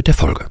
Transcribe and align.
mit 0.00 0.06
der 0.06 0.14
Folge. 0.14 0.46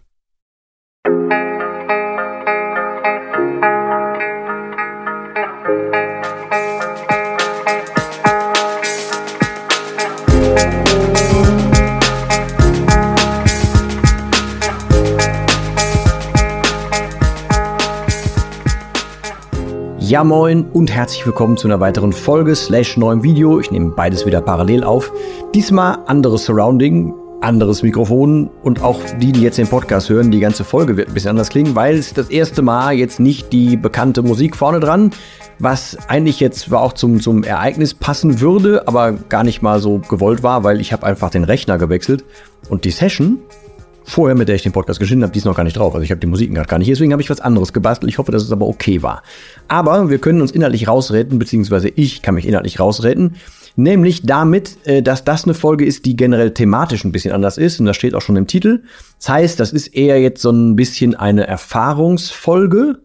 Ja 20.00 20.24
moin 20.24 20.66
und 20.74 20.92
herzlich 20.92 21.26
willkommen 21.26 21.58
zu 21.58 21.68
einer 21.68 21.80
weiteren 21.80 22.14
Folge 22.14 22.56
slash 22.56 22.98
neuem 22.98 23.24
Video. 23.24 23.60
Ich 23.60 23.72
nehme 23.72 23.94
beides 23.96 24.28
wieder 24.28 24.42
parallel 24.42 24.84
auf. 24.84 25.12
Diesmal 25.56 25.98
anderes 26.06 26.46
Surrounding, 26.46 27.16
anderes 27.42 27.84
Mikrofon 27.84 28.50
und 28.64 28.82
auch 28.82 29.00
die, 29.20 29.32
die 29.32 29.42
jetzt 29.42 29.58
den 29.58 29.68
Podcast 29.68 30.10
hören, 30.10 30.32
die 30.32 30.40
ganze 30.40 30.64
Folge 30.64 30.98
wird 30.98 31.08
ein 31.08 31.14
bisschen 31.14 31.32
anders 31.32 31.50
klingen, 31.50 31.76
weil 31.76 31.98
es 31.98 32.14
das 32.14 32.30
erste 32.30 32.62
Mal 32.62 32.96
jetzt 32.96 33.20
nicht 33.20 33.54
die 33.54 33.78
bekannte 33.78 34.22
Musik 34.22 34.56
vorne 34.56 34.80
dran, 34.80 35.12
was 35.58 35.98
eigentlich 36.08 36.40
jetzt 36.40 36.74
auch 36.74 36.94
zum, 36.94 37.22
zum 37.22 37.44
Ereignis 37.44 37.94
passen 37.94 38.42
würde, 38.42 38.88
aber 38.88 39.14
gar 39.14 39.44
nicht 39.44 39.62
mal 39.62 39.80
so 39.80 40.00
gewollt 40.00 40.44
war, 40.44 40.64
weil 40.64 40.82
ich 40.82 40.92
habe 40.94 41.06
einfach 41.06 41.30
den 41.30 41.44
Rechner 41.44 41.78
gewechselt 41.78 42.26
und 42.70 42.86
die 42.86 42.92
Session 42.92 43.40
vorher, 44.04 44.36
mit 44.36 44.48
der 44.48 44.56
ich 44.56 44.64
den 44.64 44.72
Podcast 44.72 45.00
geschnitten 45.00 45.24
habe, 45.24 45.32
die 45.32 45.40
ist 45.40 45.46
noch 45.46 45.56
gar 45.56 45.64
nicht 45.64 45.78
drauf. 45.78 45.94
Also 45.94 46.04
ich 46.04 46.12
habe 46.12 46.20
die 46.20 46.28
Musik 46.28 46.54
gerade 46.54 46.68
gar 46.68 46.80
nicht. 46.80 46.90
Deswegen 46.90 47.12
habe 47.12 47.22
ich 47.22 47.30
was 47.30 47.40
anderes 47.40 47.74
gebastelt. 47.74 48.12
Ich 48.12 48.18
hoffe, 48.18 48.32
dass 48.32 48.44
es 48.44 48.52
aber 48.52 48.68
okay 48.68 49.04
war. 49.04 49.22
Aber 49.68 50.10
wir 50.10 50.18
können 50.18 50.42
uns 50.42 50.52
inhaltlich 50.52 50.88
rausretten, 50.88 51.38
beziehungsweise 51.38 51.90
ich 51.90 52.22
kann 52.22 52.36
mich 52.36 52.48
inhaltlich 52.48 52.80
rausretten. 52.80 53.36
Nämlich 53.80 54.24
damit, 54.24 54.78
äh, 54.86 55.02
dass 55.02 55.24
das 55.24 55.46
eine 55.46 55.54
Folge 55.54 55.86
ist, 55.86 56.06
die 56.06 56.18
generell 56.18 56.52
thematisch 56.54 57.06
ein 57.06 57.14
bisschen 57.14 57.32
anders 57.32 57.58
ist. 57.58 57.80
Und 57.80 57.86
das 57.86 57.96
steht 57.96 58.14
auch 58.14 58.22
schon 58.22 58.36
im 58.36 58.46
Titel. 58.46 58.84
Das 59.20 59.30
heißt, 59.30 59.60
das 59.60 59.72
ist 59.72 59.88
eher 59.88 60.20
jetzt 60.20 60.42
so 60.42 60.52
ein 60.52 60.76
bisschen 60.76 61.16
eine 61.16 61.48
Erfahrungsfolge 61.48 63.00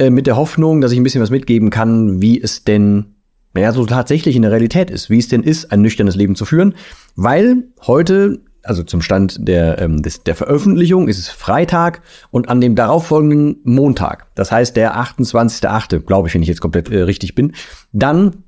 äh, 0.00 0.10
mit 0.10 0.26
der 0.26 0.36
Hoffnung, 0.36 0.80
dass 0.80 0.90
ich 0.90 0.98
ein 0.98 1.04
bisschen 1.04 1.22
was 1.22 1.30
mitgeben 1.30 1.70
kann, 1.70 2.20
wie 2.20 2.42
es 2.42 2.64
denn 2.64 3.14
naja, 3.54 3.72
so 3.72 3.86
tatsächlich 3.86 4.34
in 4.34 4.42
der 4.42 4.50
Realität 4.50 4.90
ist, 4.90 5.10
wie 5.10 5.18
es 5.18 5.28
denn 5.28 5.44
ist, 5.44 5.70
ein 5.70 5.80
nüchternes 5.80 6.16
Leben 6.16 6.34
zu 6.34 6.44
führen. 6.44 6.74
Weil 7.14 7.64
heute, 7.86 8.40
also 8.64 8.82
zum 8.82 9.02
Stand 9.02 9.46
der, 9.46 9.80
ähm, 9.80 10.02
des, 10.02 10.24
der 10.24 10.34
Veröffentlichung, 10.34 11.06
ist 11.06 11.18
es 11.18 11.28
Freitag 11.28 12.02
und 12.32 12.48
an 12.48 12.60
dem 12.60 12.74
darauffolgenden 12.74 13.58
Montag, 13.62 14.26
das 14.34 14.50
heißt 14.50 14.76
der 14.76 14.96
28.8., 14.96 16.00
glaube 16.00 16.26
ich, 16.26 16.34
wenn 16.34 16.42
ich 16.42 16.48
jetzt 16.48 16.60
komplett 16.60 16.90
äh, 16.90 17.02
richtig 17.02 17.36
bin, 17.36 17.52
dann 17.92 18.44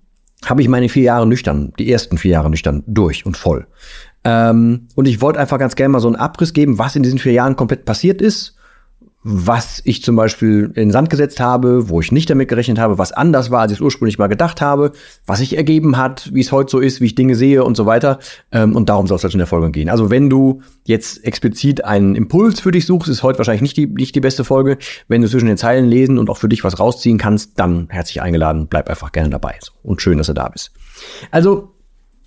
habe 0.47 0.63
ich 0.63 0.69
meine 0.69 0.89
vier 0.89 1.05
Jahre 1.05 1.27
nüchtern, 1.27 1.73
die 1.79 1.91
ersten 1.91 2.19
vier 2.19 2.33
Jahre 2.33 2.51
nüchtern 2.51 2.83
durch 2.87 3.27
und 3.27 3.37
voll. 3.37 3.67
Ähm, 4.25 4.89
und 4.95 5.07
ich 5.07 5.21
wollte 5.21 5.41
einfach 5.41 5.59
ganz 5.59 5.77
gerne 5.77 5.91
mal 5.91 6.01
so 6.01 6.09
einen 6.09 6.17
Abriss 6.17 6.53
geben, 6.53 6.79
was 6.79 6.97
in 6.97 7.03
diesen 7.03 7.19
vier 7.19 7.33
Jahren 7.33 7.57
komplett 7.57 7.85
passiert 7.85 8.23
ist 8.23 8.57
was 9.25 9.81
ich 9.85 10.03
zum 10.03 10.17
Beispiel 10.17 10.65
in 10.65 10.75
den 10.75 10.91
Sand 10.91 11.09
gesetzt 11.09 11.39
habe, 11.39 11.89
wo 11.89 12.01
ich 12.01 12.11
nicht 12.11 12.29
damit 12.29 12.49
gerechnet 12.49 12.79
habe, 12.79 12.99
was 12.99 13.13
anders 13.13 13.53
war, 13.53 13.61
als 13.61 13.71
ich 13.71 13.79
es 13.79 13.83
ursprünglich 13.83 14.19
mal 14.19 14.27
gedacht 14.27 14.61
habe, 14.61 14.93
was 15.27 15.39
sich 15.39 15.57
ergeben 15.57 15.97
hat, 15.97 16.31
wie 16.35 16.41
es 16.41 16.51
heute 16.51 16.71
so 16.71 16.81
ist, 16.81 17.01
wie 17.01 17.07
ich 17.07 17.15
Dinge 17.15 17.37
sehe 17.37 17.63
und 17.63 17.77
so 17.77 17.87
weiter. 17.87 18.19
Ähm, 18.51 18.75
und 18.75 18.89
darum 18.89 19.07
soll 19.07 19.17
es 19.17 19.23
halt 19.23 19.35
in 19.35 19.39
der 19.39 19.47
Folge 19.47 19.71
gehen. 19.71 19.89
Also 19.89 20.11
wenn 20.11 20.29
du 20.29 20.63
jetzt 20.85 21.25
explizit 21.25 21.85
einen 21.85 22.17
Impuls 22.17 22.61
für 22.61 22.73
dich 22.73 22.85
suchst, 22.85 23.09
ist 23.09 23.23
heute 23.23 23.39
wahrscheinlich 23.39 23.63
nicht 23.63 23.77
die, 23.77 23.87
nicht 23.87 24.15
die 24.15 24.21
beste 24.21 24.43
Folge. 24.43 24.77
Wenn 25.07 25.23
du 25.23 25.29
zwischen 25.29 25.47
den 25.47 25.57
Zeilen 25.57 25.89
lesen 25.89 26.19
und 26.19 26.29
auch 26.29 26.39
für 26.39 26.49
dich 26.49 26.65
was 26.65 26.81
rausziehen 26.81 27.19
kannst, 27.19 27.61
dann 27.61 27.87
herzlich 27.91 28.21
eingeladen, 28.23 28.67
bleib 28.67 28.91
einfach 28.91 29.13
gerne 29.13 29.31
dabei. 29.31 29.55
Und 29.85 30.03
schön, 30.03 30.19
dass 30.19 30.27
du 30.27 30.33
da 30.33 30.49
bist. 30.49 30.73
Also, 31.31 31.75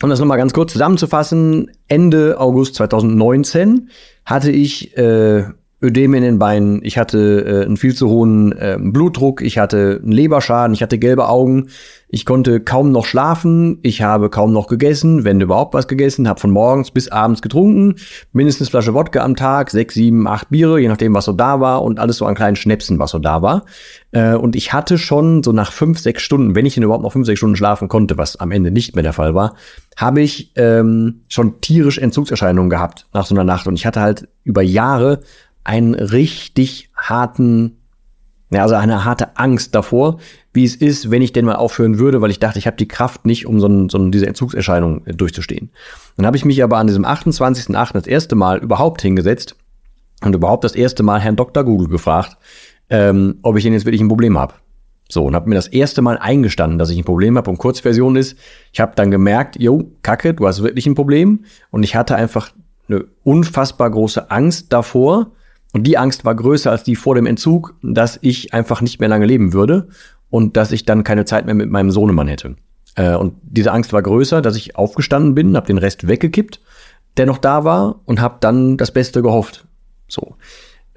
um 0.02 0.10
das 0.10 0.20
nochmal 0.20 0.38
ganz 0.38 0.54
kurz 0.54 0.72
zusammenzufassen, 0.72 1.72
Ende 1.88 2.40
August 2.40 2.76
2019 2.76 3.90
hatte 4.26 4.52
ich 4.52 4.96
äh, 4.98 5.46
Ödem 5.82 6.14
in 6.14 6.24
den 6.24 6.40
Beinen, 6.40 6.80
ich 6.84 6.98
hatte 6.98 7.46
äh, 7.46 7.66
einen 7.66 7.78
viel 7.78 7.94
zu 7.94 8.08
hohen 8.10 8.52
äh, 8.54 8.78
Blutdruck, 8.80 9.42
ich 9.42 9.58
hatte 9.58 10.00
einen 10.02 10.12
Leberschaden, 10.12 10.74
ich 10.74 10.82
hatte 10.82 10.98
gelbe 10.98 11.28
Augen, 11.28 11.68
ich 12.08 12.26
konnte 12.26 12.62
kaum 12.62 12.92
noch 12.92 13.06
schlafen, 13.06 13.80
ich 13.82 14.02
habe 14.02 14.30
kaum 14.30 14.54
noch 14.54 14.68
gegessen, 14.68 15.26
wenn 15.26 15.42
überhaupt 15.42 15.74
was 15.74 15.88
gegessen, 15.88 16.30
habe 16.30 16.40
von 16.40 16.52
morgens 16.52 16.92
bis 16.92 17.10
abends 17.10 17.42
getrunken, 17.42 17.96
mindestens 18.32 18.70
Flasche 18.70 18.94
Wodka 18.94 19.22
am 19.22 19.36
Tag, 19.36 19.70
sechs, 19.70 19.96
sieben, 19.96 20.28
acht 20.28 20.50
Biere, 20.50 20.80
je 20.80 20.88
nachdem, 20.88 21.14
was 21.14 21.26
so 21.26 21.34
da 21.34 21.60
war. 21.60 21.84
Und 21.84 22.00
alles 22.00 22.18
so 22.18 22.26
an 22.26 22.36
kleinen 22.36 22.56
Schnäpsen, 22.56 23.00
was 23.00 23.12
so 23.12 23.20
da 23.20 23.42
war. 23.42 23.66
Äh, 24.12 24.36
und 24.36 24.56
ich 24.56 24.72
hatte 24.72 24.98
schon 24.98 25.44
so 25.44 25.52
nach 25.52 25.72
fünf, 25.74 26.00
sechs 26.00 26.22
Stunden, 26.22 26.56
wenn 26.56 26.66
ich 26.66 26.76
denn 26.76 26.84
überhaupt 26.84 27.04
noch 27.04 27.12
fünf, 27.12 27.26
sechs 27.26 27.40
Stunden 27.40 27.58
schlafen 27.58 27.90
konnte, 27.90 28.18
was 28.18 28.38
am 28.38 28.52
Ende 28.52 28.72
nicht 28.72 28.96
mehr 28.96 29.04
der 29.04 29.14
Fall 29.14 29.36
war, 29.36 29.56
habe 29.98 30.22
ich 30.22 30.54
ähm, 30.56 31.22
schon 31.28 31.60
tierisch 31.60 31.98
Entzugserscheinungen 31.98 32.70
gehabt 32.70 33.08
nach 33.14 33.26
so 33.26 33.36
einer 33.36 33.44
Nacht. 33.44 33.68
Und 33.68 33.76
ich 33.76 33.86
hatte 33.86 34.00
halt 34.00 34.28
über 34.44 34.62
Jahre 34.62 35.22
einen 35.66 35.96
richtig 35.96 36.90
harten, 36.96 37.80
ja, 38.52 38.62
also 38.62 38.76
eine 38.76 39.04
harte 39.04 39.36
Angst 39.38 39.76
davor, 39.76 40.20
wie 40.54 40.64
es 40.64 40.76
ist, 40.76 41.12
wenn 41.12 41.22
ich 41.22 41.34
denn 41.34 41.44
mal 41.44 41.56
aufhören 41.56 42.00
würde, 42.00 42.22
weil 42.22 42.32
ich 42.32 42.40
dachte, 42.40 42.60
ich 42.60 42.68
habe 42.68 42.78
die 42.78 42.88
Kraft 42.88 43.26
nicht, 43.26 43.46
um 43.46 43.60
so, 43.60 43.68
ein, 43.68 43.90
so 43.90 43.98
diese 44.10 44.28
Entzugserscheinung 44.28 45.04
durchzustehen. 45.06 45.72
Dann 46.16 46.26
habe 46.26 46.38
ich 46.38 46.46
mich 46.46 46.64
aber 46.64 46.78
an 46.78 46.88
diesem 46.88 47.04
28.8. 47.06 47.94
das 47.94 48.08
erste 48.08 48.36
Mal 48.36 48.60
überhaupt 48.60 49.02
hingesetzt 49.02 49.58
und 50.24 50.34
überhaupt 50.34 50.64
das 50.64 50.76
erste 50.76 51.04
Mal 51.04 51.20
Herrn 51.20 51.36
Dr. 51.36 51.64
Google 51.66 51.90
gefragt, 51.90 52.38
ähm, 52.90 53.40
ob 53.42 53.58
ich 53.58 53.64
denn 53.64 53.74
jetzt 53.74 53.86
wirklich 53.86 54.02
ein 54.02 54.08
Problem 54.08 54.38
habe. 54.38 54.54
So, 55.10 55.26
und 55.26 55.36
habe 55.36 55.50
mir 55.50 55.56
das 55.56 55.68
erste 55.68 56.02
Mal 56.02 56.18
eingestanden, 56.18 56.80
dass 56.80 56.90
ich 56.90 56.98
ein 56.98 57.04
Problem 57.04 57.38
habe. 57.38 57.50
Und 57.50 57.58
Kurzversion 57.58 58.16
ist, 58.16 58.38
ich 58.72 58.80
habe 58.80 58.94
dann 58.96 59.12
gemerkt, 59.12 59.60
jo, 59.60 59.92
Kacke, 60.04 60.34
du 60.34 60.48
hast 60.48 60.64
wirklich 60.64 60.88
ein 60.88 60.96
Problem. 60.96 61.46
Und 61.70 61.84
ich 61.84 61.96
hatte 61.96 62.16
einfach 62.16 62.52
eine 62.88 63.06
unfassbar 63.24 63.90
große 63.90 64.32
Angst 64.32 64.72
davor, 64.72 65.32
und 65.76 65.84
die 65.84 65.98
Angst 65.98 66.24
war 66.24 66.34
größer 66.34 66.72
als 66.72 66.84
die 66.84 66.96
vor 66.96 67.16
dem 67.16 67.26
Entzug, 67.26 67.76
dass 67.84 68.18
ich 68.22 68.54
einfach 68.54 68.80
nicht 68.80 69.02
mehr 69.02 69.10
lange 69.10 69.26
leben 69.26 69.52
würde 69.52 69.90
und 70.30 70.56
dass 70.56 70.72
ich 70.72 70.86
dann 70.86 71.04
keine 71.04 71.26
Zeit 71.26 71.46
mehr 71.46 71.54
mit 71.54 71.70
meinem 71.70 71.92
Sohnemann 71.92 72.30
hätte. 72.30 72.56
Äh, 72.96 73.16
und 73.16 73.34
diese 73.44 73.74
Angst 73.74 73.92
war 73.92 74.02
größer, 74.02 74.42
dass 74.42 74.56
ich 74.56 74.78
aufgestanden 74.78 75.36
bin, 75.36 75.58
habe 75.58 75.68
den 75.68 75.78
Rest 75.78 76.08
weggekippt, 76.08 76.62
der 77.18 77.26
noch 77.26 77.40
da 77.40 77.66
war 77.66 78.00
und 78.06 78.22
habe 78.22 78.38
dann 78.40 78.78
das 78.78 78.92
Beste 78.92 79.22
gehofft. 79.22 79.66
So. 80.08 80.38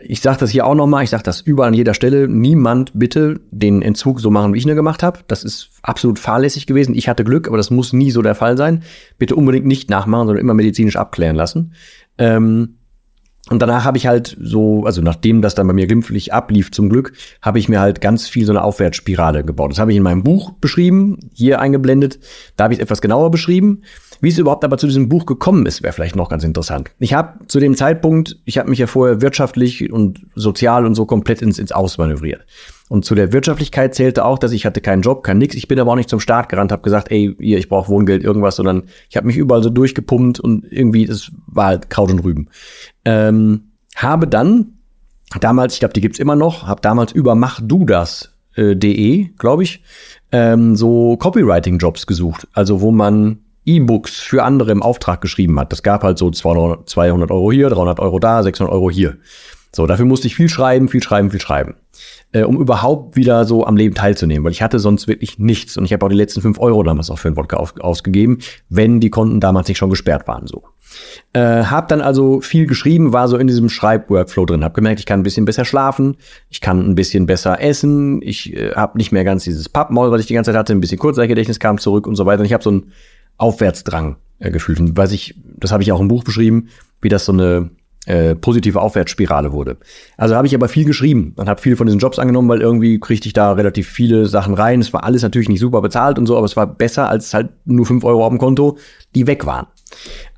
Ich 0.00 0.20
sage 0.20 0.38
das 0.38 0.50
hier 0.50 0.64
auch 0.64 0.76
nochmal, 0.76 1.02
ich 1.02 1.10
sage 1.10 1.24
das 1.24 1.40
überall 1.40 1.70
an 1.70 1.74
jeder 1.74 1.92
Stelle. 1.92 2.28
Niemand 2.28 2.92
bitte 2.94 3.40
den 3.50 3.82
Entzug 3.82 4.20
so 4.20 4.30
machen, 4.30 4.54
wie 4.54 4.58
ich 4.58 4.64
ihn 4.64 4.76
gemacht 4.76 5.02
habe. 5.02 5.18
Das 5.26 5.42
ist 5.42 5.70
absolut 5.82 6.20
fahrlässig 6.20 6.68
gewesen. 6.68 6.94
Ich 6.94 7.08
hatte 7.08 7.24
Glück, 7.24 7.48
aber 7.48 7.56
das 7.56 7.72
muss 7.72 7.92
nie 7.92 8.12
so 8.12 8.22
der 8.22 8.36
Fall 8.36 8.56
sein. 8.56 8.84
Bitte 9.18 9.34
unbedingt 9.34 9.66
nicht 9.66 9.90
nachmachen, 9.90 10.28
sondern 10.28 10.44
immer 10.44 10.54
medizinisch 10.54 10.94
abklären 10.94 11.34
lassen. 11.34 11.72
Ähm, 12.16 12.77
und 13.50 13.60
danach 13.60 13.84
habe 13.84 13.98
ich 13.98 14.06
halt 14.06 14.36
so, 14.40 14.84
also 14.84 15.02
nachdem 15.02 15.42
das 15.42 15.54
dann 15.54 15.66
bei 15.66 15.72
mir 15.72 15.86
glimpflich 15.86 16.32
ablief 16.32 16.70
zum 16.70 16.88
Glück, 16.88 17.12
habe 17.42 17.58
ich 17.58 17.68
mir 17.68 17.80
halt 17.80 18.00
ganz 18.00 18.28
viel 18.28 18.44
so 18.44 18.52
eine 18.52 18.62
Aufwärtsspirale 18.62 19.44
gebaut. 19.44 19.70
Das 19.70 19.78
habe 19.78 19.90
ich 19.90 19.96
in 19.96 20.02
meinem 20.02 20.22
Buch 20.22 20.52
beschrieben, 20.60 21.18
hier 21.32 21.60
eingeblendet. 21.60 22.18
Da 22.56 22.64
habe 22.64 22.74
ich 22.74 22.80
es 22.80 22.82
etwas 22.82 23.00
genauer 23.00 23.30
beschrieben. 23.30 23.82
Wie 24.20 24.30
es 24.30 24.38
überhaupt 24.38 24.64
aber 24.64 24.78
zu 24.78 24.86
diesem 24.88 25.08
Buch 25.08 25.26
gekommen 25.26 25.64
ist, 25.66 25.82
wäre 25.82 25.92
vielleicht 25.92 26.16
noch 26.16 26.28
ganz 26.28 26.42
interessant. 26.42 26.90
Ich 26.98 27.14
habe 27.14 27.46
zu 27.46 27.60
dem 27.60 27.76
Zeitpunkt, 27.76 28.36
ich 28.44 28.58
habe 28.58 28.68
mich 28.68 28.80
ja 28.80 28.88
vorher 28.88 29.20
wirtschaftlich 29.20 29.92
und 29.92 30.26
sozial 30.34 30.86
und 30.86 30.96
so 30.96 31.06
komplett 31.06 31.40
ins, 31.40 31.58
ins 31.58 31.70
Ausmanövriert. 31.70 32.44
Und 32.88 33.04
zu 33.04 33.14
der 33.14 33.32
Wirtschaftlichkeit 33.32 33.94
zählte 33.94 34.24
auch, 34.24 34.38
dass 34.38 34.52
ich 34.52 34.64
hatte 34.64 34.80
keinen 34.80 35.02
Job, 35.02 35.22
kein 35.22 35.38
nix. 35.38 35.54
Ich 35.54 35.68
bin 35.68 35.78
aber 35.78 35.92
auch 35.92 35.96
nicht 35.96 36.08
zum 36.08 36.20
Start 36.20 36.48
gerannt, 36.48 36.72
habe 36.72 36.82
gesagt, 36.82 37.10
ey, 37.10 37.36
hier, 37.38 37.58
ich 37.58 37.68
brauche 37.68 37.90
Wohngeld, 37.90 38.24
irgendwas, 38.24 38.56
sondern 38.56 38.84
ich 39.10 39.16
habe 39.16 39.26
mich 39.26 39.36
überall 39.36 39.62
so 39.62 39.70
durchgepumpt 39.70 40.40
und 40.40 40.64
irgendwie, 40.70 41.04
das 41.04 41.30
war 41.46 41.66
halt 41.66 41.90
Kraut 41.90 42.10
und 42.10 42.20
Rüben. 42.20 42.48
Ähm, 43.08 43.70
habe 43.96 44.28
dann 44.28 44.74
damals, 45.40 45.72
ich 45.72 45.80
glaube, 45.80 45.94
die 45.94 46.02
gibt's 46.02 46.18
immer 46.18 46.36
noch, 46.36 46.66
habe 46.66 46.82
damals 46.82 47.12
über 47.12 47.34
machdudas.de, 47.34 49.20
äh, 49.22 49.30
glaube 49.38 49.62
ich, 49.62 49.82
ähm, 50.30 50.76
so 50.76 51.16
Copywriting-Jobs 51.16 52.06
gesucht. 52.06 52.46
Also 52.52 52.82
wo 52.82 52.90
man 52.90 53.38
E-Books 53.64 54.20
für 54.20 54.42
andere 54.42 54.72
im 54.72 54.82
Auftrag 54.82 55.22
geschrieben 55.22 55.58
hat. 55.58 55.72
Das 55.72 55.82
gab 55.82 56.02
halt 56.02 56.18
so 56.18 56.30
200, 56.30 56.86
200 56.86 57.30
Euro 57.30 57.50
hier, 57.50 57.70
300 57.70 57.98
Euro 57.98 58.18
da, 58.18 58.42
600 58.42 58.70
Euro 58.72 58.90
hier. 58.90 59.16
So, 59.74 59.86
dafür 59.86 60.06
musste 60.06 60.26
ich 60.26 60.36
viel 60.36 60.48
schreiben, 60.48 60.88
viel 60.88 61.02
schreiben, 61.02 61.30
viel 61.30 61.40
schreiben. 61.40 61.74
Äh, 62.30 62.42
um 62.42 62.60
überhaupt 62.60 63.16
wieder 63.16 63.46
so 63.46 63.66
am 63.66 63.76
Leben 63.76 63.94
teilzunehmen, 63.94 64.44
weil 64.44 64.52
ich 64.52 64.60
hatte 64.60 64.78
sonst 64.78 65.08
wirklich 65.08 65.38
nichts. 65.38 65.78
Und 65.78 65.84
ich 65.84 65.92
habe 65.94 66.04
auch 66.04 66.10
die 66.10 66.16
letzten 66.16 66.42
fünf 66.42 66.58
Euro 66.58 66.82
damals 66.82 67.10
auch 67.10 67.18
für 67.18 67.30
den 67.30 67.36
Wodka 67.36 67.56
auf, 67.56 67.74
ausgegeben, 67.80 68.38
wenn 68.68 69.00
die 69.00 69.08
Konten 69.08 69.40
damals 69.40 69.68
nicht 69.68 69.78
schon 69.78 69.88
gesperrt 69.88 70.28
waren. 70.28 70.46
So. 70.46 70.64
Äh, 71.32 71.64
hab 71.64 71.88
dann 71.88 72.00
also 72.00 72.40
viel 72.40 72.66
geschrieben, 72.66 73.12
war 73.12 73.28
so 73.28 73.38
in 73.38 73.46
diesem 73.46 73.68
Schreibworkflow 73.68 74.44
drin. 74.44 74.62
Hab 74.62 74.74
gemerkt, 74.74 75.00
ich 75.00 75.06
kann 75.06 75.20
ein 75.20 75.22
bisschen 75.22 75.46
besser 75.46 75.64
schlafen, 75.64 76.16
ich 76.50 76.60
kann 76.60 76.80
ein 76.80 76.94
bisschen 76.94 77.26
besser 77.26 77.62
essen, 77.62 78.20
ich 78.22 78.54
äh, 78.54 78.72
habe 78.72 78.98
nicht 78.98 79.12
mehr 79.12 79.24
ganz 79.24 79.44
dieses 79.44 79.68
Pappmaul, 79.68 80.10
was 80.10 80.20
ich 80.20 80.26
die 80.26 80.34
ganze 80.34 80.50
Zeit 80.50 80.58
hatte, 80.58 80.74
ein 80.74 80.80
bisschen 80.80 80.98
Kurzzeitgedächtnis 80.98 81.58
kam 81.58 81.78
zurück 81.78 82.06
und 82.06 82.16
so 82.16 82.26
weiter. 82.26 82.40
Und 82.40 82.46
ich 82.46 82.52
habe 82.52 82.62
so 82.62 82.70
einen 82.70 82.92
Aufwärtsdrang 83.38 84.16
äh, 84.38 84.50
gefühlt. 84.50 84.78
Weiß 84.96 85.12
ich, 85.12 85.34
das 85.56 85.72
habe 85.72 85.82
ich 85.82 85.92
auch 85.92 86.00
im 86.00 86.08
Buch 86.08 86.24
beschrieben, 86.24 86.68
wie 87.00 87.08
das 87.08 87.24
so 87.24 87.32
eine 87.32 87.70
äh, 88.08 88.34
positive 88.34 88.80
Aufwärtsspirale 88.80 89.52
wurde. 89.52 89.76
Also 90.16 90.34
habe 90.34 90.46
ich 90.46 90.54
aber 90.54 90.68
viel 90.68 90.86
geschrieben 90.86 91.34
und 91.36 91.46
habe 91.46 91.60
viel 91.60 91.76
von 91.76 91.86
diesen 91.86 92.00
Jobs 92.00 92.18
angenommen, 92.18 92.48
weil 92.48 92.62
irgendwie 92.62 92.98
kriegte 92.98 93.26
ich 93.26 93.34
da 93.34 93.52
relativ 93.52 93.86
viele 93.86 94.24
Sachen 94.24 94.54
rein. 94.54 94.80
Es 94.80 94.94
war 94.94 95.04
alles 95.04 95.22
natürlich 95.22 95.50
nicht 95.50 95.60
super 95.60 95.82
bezahlt 95.82 96.18
und 96.18 96.24
so, 96.24 96.34
aber 96.36 96.46
es 96.46 96.56
war 96.56 96.66
besser 96.66 97.10
als 97.10 97.34
halt 97.34 97.50
nur 97.66 97.84
fünf 97.84 98.04
Euro 98.04 98.24
auf 98.24 98.30
dem 98.30 98.38
Konto, 98.38 98.78
die 99.14 99.26
weg 99.26 99.44
waren. 99.44 99.66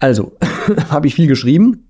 Also 0.01 0.37
habe 0.91 1.07
ich 1.07 1.15
viel 1.15 1.29
geschrieben 1.29 1.89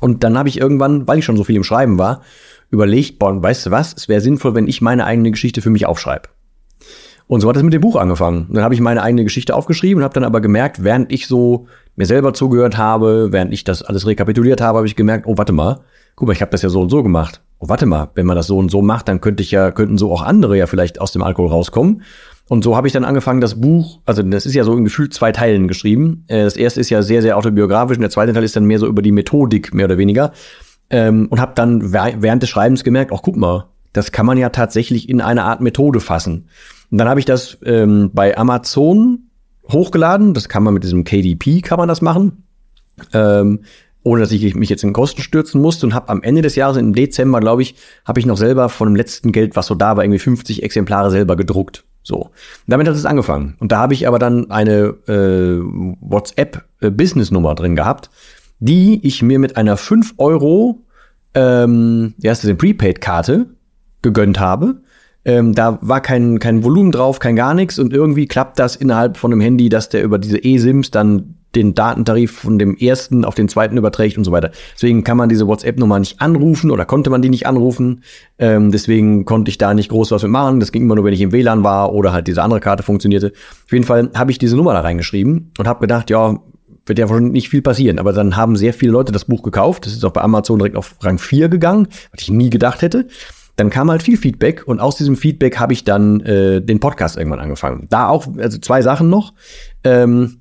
und 0.00 0.22
dann 0.22 0.38
habe 0.38 0.48
ich 0.48 0.60
irgendwann, 0.60 1.08
weil 1.08 1.18
ich 1.18 1.24
schon 1.24 1.36
so 1.36 1.42
viel 1.42 1.56
im 1.56 1.64
Schreiben 1.64 1.98
war, 1.98 2.22
überlegt, 2.70 3.18
boah, 3.18 3.42
weißt 3.42 3.66
du 3.66 3.70
was, 3.72 3.94
es 3.94 4.08
wäre 4.08 4.20
sinnvoll, 4.20 4.54
wenn 4.54 4.68
ich 4.68 4.80
meine 4.80 5.06
eigene 5.06 5.32
Geschichte 5.32 5.60
für 5.60 5.70
mich 5.70 5.86
aufschreibe. 5.86 6.28
Und 7.28 7.40
so 7.40 7.48
hat 7.48 7.56
es 7.56 7.62
mit 7.62 7.72
dem 7.72 7.80
Buch 7.80 7.96
angefangen. 7.96 8.46
Dann 8.50 8.62
habe 8.62 8.74
ich 8.74 8.80
meine 8.80 9.02
eigene 9.02 9.24
Geschichte 9.24 9.54
aufgeschrieben 9.54 9.98
und 9.98 10.04
habe 10.04 10.14
dann 10.14 10.24
aber 10.24 10.40
gemerkt, 10.40 10.84
während 10.84 11.12
ich 11.12 11.26
so 11.26 11.66
mir 11.96 12.06
selber 12.06 12.34
zugehört 12.34 12.76
habe, 12.76 13.32
während 13.32 13.52
ich 13.52 13.64
das 13.64 13.82
alles 13.82 14.06
rekapituliert 14.06 14.60
habe, 14.60 14.78
habe 14.78 14.86
ich 14.86 14.96
gemerkt, 14.96 15.26
oh, 15.26 15.36
warte 15.36 15.52
mal, 15.52 15.80
guck 16.14 16.28
mal, 16.28 16.34
ich 16.34 16.40
habe 16.40 16.50
das 16.50 16.62
ja 16.62 16.68
so 16.68 16.80
und 16.80 16.90
so 16.90 17.02
gemacht. 17.02 17.40
Oh, 17.58 17.68
warte 17.68 17.86
mal, 17.86 18.10
wenn 18.14 18.26
man 18.26 18.36
das 18.36 18.46
so 18.46 18.58
und 18.58 18.70
so 18.70 18.82
macht, 18.82 19.08
dann 19.08 19.20
könnte 19.20 19.42
ich 19.42 19.50
ja, 19.50 19.70
könnten 19.72 19.98
so 19.98 20.12
auch 20.12 20.22
andere 20.22 20.56
ja 20.56 20.66
vielleicht 20.66 21.00
aus 21.00 21.10
dem 21.12 21.22
Alkohol 21.22 21.48
rauskommen. 21.48 22.02
Und 22.48 22.62
so 22.62 22.76
habe 22.76 22.86
ich 22.86 22.92
dann 22.92 23.04
angefangen, 23.04 23.40
das 23.40 23.60
Buch, 23.60 23.98
also 24.04 24.22
das 24.22 24.46
ist 24.46 24.54
ja 24.54 24.62
so 24.62 24.76
in 24.76 24.84
gefühlt 24.84 25.12
zwei 25.12 25.32
Teilen 25.32 25.66
geschrieben. 25.66 26.24
Äh, 26.28 26.44
das 26.44 26.56
erste 26.56 26.80
ist 26.80 26.90
ja 26.90 27.02
sehr, 27.02 27.22
sehr 27.22 27.36
autobiografisch 27.36 27.96
und 27.96 28.02
der 28.02 28.10
zweite 28.10 28.32
Teil 28.32 28.44
ist 28.44 28.54
dann 28.54 28.66
mehr 28.66 28.78
so 28.78 28.86
über 28.86 29.02
die 29.02 29.10
Methodik, 29.10 29.74
mehr 29.74 29.86
oder 29.86 29.98
weniger. 29.98 30.32
Ähm, 30.90 31.26
und 31.28 31.40
habe 31.40 31.52
dann 31.56 31.92
während 31.92 32.42
des 32.42 32.50
Schreibens 32.50 32.84
gemerkt, 32.84 33.10
ach 33.12 33.22
guck 33.22 33.36
mal, 33.36 33.66
das 33.92 34.12
kann 34.12 34.26
man 34.26 34.38
ja 34.38 34.50
tatsächlich 34.50 35.08
in 35.08 35.20
eine 35.20 35.42
Art 35.42 35.60
Methode 35.60 36.00
fassen. 36.00 36.48
Und 36.90 36.98
dann 36.98 37.08
habe 37.08 37.20
ich 37.20 37.26
das 37.26 37.58
ähm, 37.64 38.10
bei 38.12 38.36
Amazon 38.36 39.30
hochgeladen. 39.70 40.34
Das 40.34 40.48
kann 40.48 40.62
man 40.62 40.74
mit 40.74 40.84
diesem 40.84 41.04
KDP, 41.04 41.60
kann 41.60 41.78
man 41.78 41.88
das 41.88 42.02
machen. 42.02 42.44
Ähm, 43.12 43.60
ohne 44.02 44.20
dass 44.20 44.30
ich 44.30 44.54
mich 44.54 44.68
jetzt 44.68 44.84
in 44.84 44.92
Kosten 44.92 45.20
stürzen 45.20 45.60
musste 45.60 45.84
und 45.84 45.92
habe 45.92 46.10
am 46.10 46.22
Ende 46.22 46.40
des 46.40 46.54
Jahres, 46.54 46.76
im 46.76 46.94
Dezember, 46.94 47.40
glaube 47.40 47.62
ich, 47.62 47.74
habe 48.04 48.20
ich 48.20 48.26
noch 48.26 48.36
selber 48.36 48.68
von 48.68 48.88
dem 48.88 48.94
letzten 48.94 49.32
Geld, 49.32 49.56
was 49.56 49.66
so 49.66 49.74
da 49.74 49.96
war, 49.96 50.04
irgendwie 50.04 50.20
50 50.20 50.62
Exemplare 50.62 51.10
selber 51.10 51.34
gedruckt. 51.34 51.84
So. 52.04 52.30
Damit 52.68 52.86
hat 52.86 52.94
es 52.94 53.04
angefangen. 53.04 53.56
Und 53.58 53.72
da 53.72 53.78
habe 53.78 53.94
ich 53.94 54.06
aber 54.06 54.20
dann 54.20 54.48
eine 54.48 54.94
äh, 55.08 55.58
WhatsApp-Business-Nummer 56.00 57.56
drin 57.56 57.74
gehabt, 57.74 58.10
die 58.60 59.04
ich 59.04 59.22
mir 59.22 59.40
mit 59.40 59.56
einer 59.56 59.76
5 59.76 60.14
Euro, 60.18 60.84
ähm, 61.34 62.14
wie 62.18 62.30
heißt 62.30 62.44
das, 62.44 62.56
Prepaid-Karte 62.56 63.46
gegönnt 64.02 64.38
habe. 64.38 64.82
Ähm, 65.26 65.54
da 65.54 65.78
war 65.82 66.00
kein, 66.00 66.38
kein 66.38 66.62
Volumen 66.62 66.92
drauf, 66.92 67.18
kein 67.18 67.34
gar 67.34 67.52
nichts 67.52 67.80
und 67.80 67.92
irgendwie 67.92 68.26
klappt 68.26 68.60
das 68.60 68.76
innerhalb 68.76 69.16
von 69.16 69.32
einem 69.32 69.40
Handy, 69.40 69.68
dass 69.68 69.88
der 69.88 70.04
über 70.04 70.18
diese 70.18 70.42
eSIMs 70.42 70.92
dann 70.92 71.34
den 71.56 71.74
Datentarif 71.74 72.32
von 72.32 72.60
dem 72.60 72.76
ersten 72.76 73.24
auf 73.24 73.34
den 73.34 73.48
zweiten 73.48 73.76
überträgt 73.76 74.16
und 74.18 74.24
so 74.24 74.30
weiter. 74.30 74.52
Deswegen 74.74 75.02
kann 75.02 75.16
man 75.16 75.28
diese 75.28 75.48
WhatsApp-Nummer 75.48 75.98
nicht 75.98 76.20
anrufen 76.20 76.70
oder 76.70 76.84
konnte 76.84 77.10
man 77.10 77.22
die 77.22 77.28
nicht 77.28 77.46
anrufen. 77.46 78.04
Ähm, 78.38 78.70
deswegen 78.70 79.24
konnte 79.24 79.48
ich 79.48 79.58
da 79.58 79.74
nicht 79.74 79.88
groß 79.88 80.12
was 80.12 80.22
mit 80.22 80.30
machen. 80.30 80.60
Das 80.60 80.70
ging 80.70 80.82
immer 80.82 80.94
nur, 80.94 81.04
wenn 81.04 81.14
ich 81.14 81.20
im 81.22 81.32
WLAN 81.32 81.64
war 81.64 81.92
oder 81.92 82.12
halt 82.12 82.28
diese 82.28 82.42
andere 82.42 82.60
Karte 82.60 82.84
funktionierte. 82.84 83.32
Auf 83.64 83.72
jeden 83.72 83.84
Fall 83.84 84.10
habe 84.14 84.30
ich 84.30 84.38
diese 84.38 84.54
Nummer 84.54 84.74
da 84.74 84.80
reingeschrieben 84.80 85.50
und 85.58 85.66
habe 85.66 85.80
gedacht, 85.80 86.08
ja, 86.10 86.38
wird 86.84 86.98
ja 87.00 87.08
schon 87.08 87.32
nicht 87.32 87.48
viel 87.48 87.62
passieren. 87.62 87.98
Aber 87.98 88.12
dann 88.12 88.36
haben 88.36 88.54
sehr 88.54 88.74
viele 88.74 88.92
Leute 88.92 89.10
das 89.10 89.24
Buch 89.24 89.42
gekauft. 89.42 89.86
Das 89.86 89.92
ist 89.92 90.04
auch 90.04 90.12
bei 90.12 90.20
Amazon 90.20 90.58
direkt 90.58 90.76
auf 90.76 90.94
Rang 91.00 91.18
4 91.18 91.48
gegangen, 91.48 91.88
was 92.12 92.22
ich 92.22 92.30
nie 92.30 92.50
gedacht 92.50 92.82
hätte. 92.82 93.08
Dann 93.56 93.70
kam 93.70 93.90
halt 93.90 94.02
viel 94.02 94.18
Feedback 94.18 94.64
und 94.66 94.80
aus 94.80 94.96
diesem 94.96 95.16
Feedback 95.16 95.58
habe 95.58 95.72
ich 95.72 95.84
dann 95.84 96.20
äh, 96.20 96.60
den 96.60 96.78
Podcast 96.78 97.16
irgendwann 97.16 97.40
angefangen. 97.40 97.86
Da 97.90 98.08
auch, 98.08 98.26
also 98.38 98.58
zwei 98.58 98.82
Sachen 98.82 99.08
noch. 99.08 99.32
Ähm, 99.82 100.40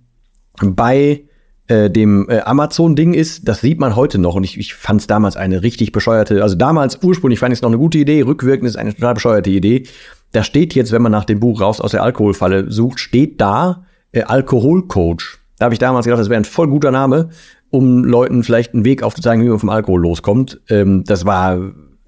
bei 0.61 1.23
äh, 1.67 1.89
dem 1.89 2.29
äh, 2.29 2.41
Amazon-Ding 2.41 3.13
ist, 3.13 3.47
das 3.47 3.61
sieht 3.61 3.79
man 3.79 3.95
heute 3.95 4.19
noch 4.19 4.35
und 4.35 4.43
ich, 4.43 4.59
ich 4.59 4.75
fand 4.75 5.01
es 5.01 5.07
damals 5.07 5.35
eine 5.35 5.63
richtig 5.63 5.91
bescheuerte, 5.91 6.43
also 6.43 6.55
damals 6.55 6.99
ursprünglich 7.01 7.39
fand 7.39 7.53
ich 7.53 7.57
es 7.57 7.61
noch 7.61 7.69
eine 7.69 7.77
gute 7.77 7.97
Idee, 7.97 8.21
rückwirkend 8.21 8.69
ist 8.69 8.75
eine 8.75 8.93
total 8.93 9.15
bescheuerte 9.15 9.49
Idee. 9.49 9.83
Da 10.31 10.43
steht 10.43 10.75
jetzt, 10.75 10.91
wenn 10.91 11.01
man 11.01 11.11
nach 11.11 11.25
dem 11.25 11.39
Buch 11.39 11.61
raus 11.61 11.79
aus 11.79 11.91
der 11.91 12.03
Alkoholfalle 12.03 12.69
sucht, 12.69 12.99
steht 12.99 13.39
da 13.41 13.85
äh, 14.11 14.23
Alkoholcoach. 14.23 15.39
Da 15.57 15.65
habe 15.65 15.73
ich 15.73 15.79
damals 15.79 16.05
gedacht, 16.05 16.19
das 16.19 16.29
wäre 16.29 16.39
ein 16.39 16.45
voll 16.45 16.67
guter 16.67 16.91
Name, 16.91 17.29
um 17.69 18.03
Leuten 18.03 18.43
vielleicht 18.43 18.73
einen 18.73 18.85
Weg 18.85 19.01
aufzuzeigen, 19.01 19.43
wie 19.43 19.49
man 19.49 19.59
vom 19.59 19.69
Alkohol 19.69 20.01
loskommt. 20.01 20.61
Ähm, 20.69 21.03
das 21.05 21.25
war 21.25 21.57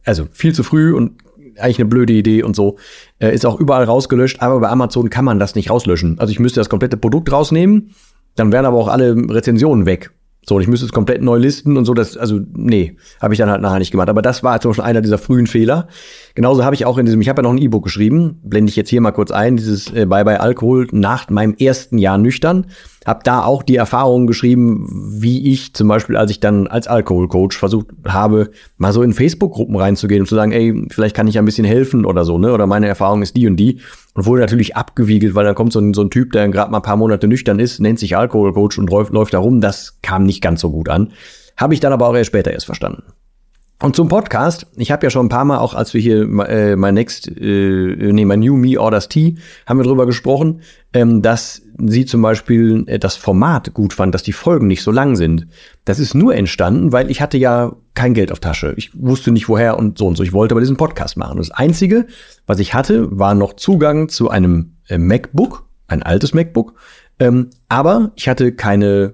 also 0.07 0.27
viel 0.31 0.53
zu 0.53 0.63
früh 0.63 0.93
und 0.93 1.21
eigentlich 1.59 1.79
eine 1.79 1.89
blöde 1.89 2.13
Idee 2.13 2.43
und 2.43 2.55
so. 2.55 2.77
Äh, 3.19 3.33
ist 3.33 3.45
auch 3.45 3.59
überall 3.59 3.83
rausgelöscht, 3.83 4.41
aber 4.41 4.59
bei 4.59 4.69
Amazon 4.69 5.09
kann 5.09 5.25
man 5.25 5.39
das 5.39 5.55
nicht 5.55 5.69
rauslöschen. 5.69 6.19
Also 6.19 6.31
ich 6.31 6.39
müsste 6.39 6.59
das 6.59 6.69
komplette 6.69 6.97
Produkt 6.97 7.31
rausnehmen, 7.31 7.91
dann 8.35 8.51
wären 8.51 8.65
aber 8.65 8.77
auch 8.77 8.87
alle 8.87 9.15
Rezensionen 9.15 9.85
weg. 9.85 10.11
So, 10.47 10.55
und 10.55 10.61
ich 10.61 10.69
müsste 10.69 10.85
es 10.85 10.93
komplett 10.93 11.21
neu 11.21 11.37
listen 11.37 11.75
und 11.75 11.83
so, 11.83 11.93
das, 11.93 12.15
also, 12.15 12.39
nee, 12.53 12.95
habe 13.21 13.33
ich 13.33 13.37
dann 13.37 13.49
halt 13.49 13.61
nachher 13.61 13.79
nicht 13.79 13.91
gemacht. 13.91 14.07
Aber 14.07 14.21
das 14.21 14.43
war 14.43 14.61
zum 14.61 14.69
Beispiel 14.69 14.85
einer 14.85 15.01
dieser 15.01 15.17
frühen 15.17 15.45
Fehler. 15.45 15.89
Genauso 16.35 16.63
habe 16.63 16.73
ich 16.73 16.85
auch 16.85 16.97
in 16.97 17.05
diesem, 17.05 17.19
ich 17.19 17.27
habe 17.27 17.39
ja 17.39 17.43
noch 17.43 17.51
ein 17.51 17.57
E-Book 17.57 17.83
geschrieben, 17.83 18.39
blende 18.43 18.69
ich 18.69 18.77
jetzt 18.77 18.89
hier 18.89 19.01
mal 19.01 19.11
kurz 19.11 19.31
ein, 19.31 19.57
dieses 19.57 19.91
äh, 19.91 20.05
Bye 20.05 20.23
Bye 20.23 20.39
Alkohol 20.39 20.87
nach 20.91 21.29
meinem 21.29 21.53
ersten 21.55 21.97
Jahr 21.97 22.17
nüchtern 22.17 22.67
habe 23.07 23.21
da 23.23 23.45
auch 23.45 23.63
die 23.63 23.77
Erfahrungen 23.77 24.27
geschrieben, 24.27 24.85
wie 25.21 25.49
ich 25.51 25.73
zum 25.73 25.87
Beispiel, 25.87 26.17
als 26.17 26.29
ich 26.29 26.41
dann 26.41 26.67
als 26.67 26.87
Alkoholcoach 26.87 27.53
versucht 27.53 27.87
habe, 28.05 28.51
mal 28.77 28.91
so 28.91 29.01
in 29.01 29.13
Facebook-Gruppen 29.13 29.77
reinzugehen 29.77 30.21
und 30.21 30.27
zu 30.27 30.35
sagen, 30.35 30.51
ey, 30.51 30.85
vielleicht 30.89 31.15
kann 31.15 31.25
ich 31.25 31.39
ein 31.39 31.45
bisschen 31.45 31.65
helfen 31.65 32.05
oder 32.05 32.25
so, 32.25 32.37
ne? 32.37 32.51
Oder 32.51 32.67
meine 32.67 32.87
Erfahrung 32.87 33.21
ist 33.21 33.37
die 33.37 33.47
und 33.47 33.55
die. 33.55 33.79
Und 34.13 34.25
wurde 34.25 34.41
natürlich 34.41 34.75
abgewiegelt, 34.75 35.35
weil 35.35 35.45
da 35.45 35.53
kommt 35.53 35.71
so 35.71 35.79
ein, 35.79 35.93
so 35.93 36.01
ein 36.01 36.09
Typ, 36.09 36.33
der 36.33 36.49
gerade 36.49 36.69
mal 36.69 36.79
ein 36.79 36.83
paar 36.83 36.97
Monate 36.97 37.29
nüchtern 37.29 37.59
ist, 37.59 37.79
nennt 37.79 37.97
sich 37.97 38.17
Alkoholcoach 38.17 38.77
und 38.77 38.89
läuft, 38.89 39.13
läuft 39.13 39.33
da 39.33 39.39
rum. 39.39 39.61
Das 39.61 39.99
kam 40.01 40.23
nicht 40.23 40.41
ganz 40.41 40.59
so 40.59 40.69
gut 40.69 40.89
an. 40.89 41.13
Habe 41.55 41.73
ich 41.73 41.79
dann 41.79 41.93
aber 41.93 42.07
auch 42.09 42.15
erst 42.15 42.27
später 42.27 42.51
erst 42.51 42.65
verstanden. 42.65 43.03
Und 43.79 43.95
zum 43.95 44.07
Podcast, 44.07 44.65
ich 44.75 44.89
habe 44.89 45.05
ja 45.05 45.11
schon 45.11 45.27
ein 45.27 45.29
paar 45.29 45.45
Mal 45.45 45.59
auch, 45.59 45.75
als 45.75 45.93
wir 45.93 46.01
hier 46.01 46.21
äh, 46.49 46.75
mein 46.75 46.95
Next, 46.95 47.27
äh, 47.27 48.11
nee, 48.11 48.25
mein 48.25 48.39
New 48.39 48.55
Me 48.55 48.79
Orders 48.79 49.07
Tea, 49.07 49.35
haben 49.67 49.77
wir 49.77 49.83
drüber 49.83 50.07
gesprochen, 50.07 50.61
ähm, 50.93 51.21
dass 51.21 51.61
sie 51.77 52.05
zum 52.05 52.23
Beispiel 52.23 52.85
äh, 52.87 52.97
das 52.97 53.15
Format 53.15 53.75
gut 53.75 53.93
fand, 53.93 54.15
dass 54.15 54.23
die 54.23 54.33
Folgen 54.33 54.65
nicht 54.65 54.81
so 54.81 54.89
lang 54.89 55.15
sind. 55.15 55.45
Das 55.85 55.99
ist 55.99 56.15
nur 56.15 56.33
entstanden, 56.33 56.91
weil 56.91 57.11
ich 57.11 57.21
hatte 57.21 57.37
ja 57.37 57.75
kein 57.93 58.15
Geld 58.15 58.31
auf 58.31 58.39
Tasche. 58.39 58.73
Ich 58.77 58.99
wusste 58.99 59.29
nicht 59.29 59.47
woher 59.47 59.77
und 59.77 59.99
so 59.99 60.07
und 60.07 60.17
so. 60.17 60.23
Ich 60.23 60.33
wollte 60.33 60.55
aber 60.55 60.61
diesen 60.61 60.77
Podcast 60.77 61.15
machen. 61.15 61.37
das 61.37 61.51
Einzige, 61.51 62.07
was 62.47 62.57
ich 62.57 62.73
hatte, 62.73 63.07
war 63.19 63.35
noch 63.35 63.53
Zugang 63.53 64.09
zu 64.09 64.31
einem 64.31 64.77
äh, 64.87 64.97
MacBook, 64.97 65.67
ein 65.87 66.01
altes 66.01 66.33
MacBook, 66.33 66.73
ähm, 67.19 67.51
aber 67.69 68.11
ich 68.15 68.27
hatte 68.27 68.53
keine, 68.53 69.13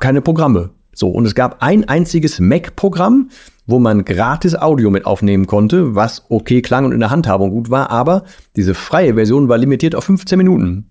keine 0.00 0.20
Programme. 0.20 0.70
So, 0.96 1.08
und 1.08 1.26
es 1.26 1.34
gab 1.34 1.62
ein 1.62 1.88
einziges 1.88 2.40
Mac-Programm, 2.40 3.28
wo 3.66 3.78
man 3.78 4.04
gratis 4.04 4.54
Audio 4.54 4.90
mit 4.90 5.06
aufnehmen 5.06 5.46
konnte, 5.46 5.94
was 5.94 6.24
okay 6.28 6.62
klang 6.62 6.84
und 6.84 6.92
in 6.92 7.00
der 7.00 7.10
Handhabung 7.10 7.50
gut 7.50 7.70
war, 7.70 7.90
aber 7.90 8.24
diese 8.54 8.74
freie 8.74 9.14
Version 9.14 9.48
war 9.48 9.58
limitiert 9.58 9.94
auf 9.94 10.04
15 10.04 10.38
Minuten. 10.38 10.90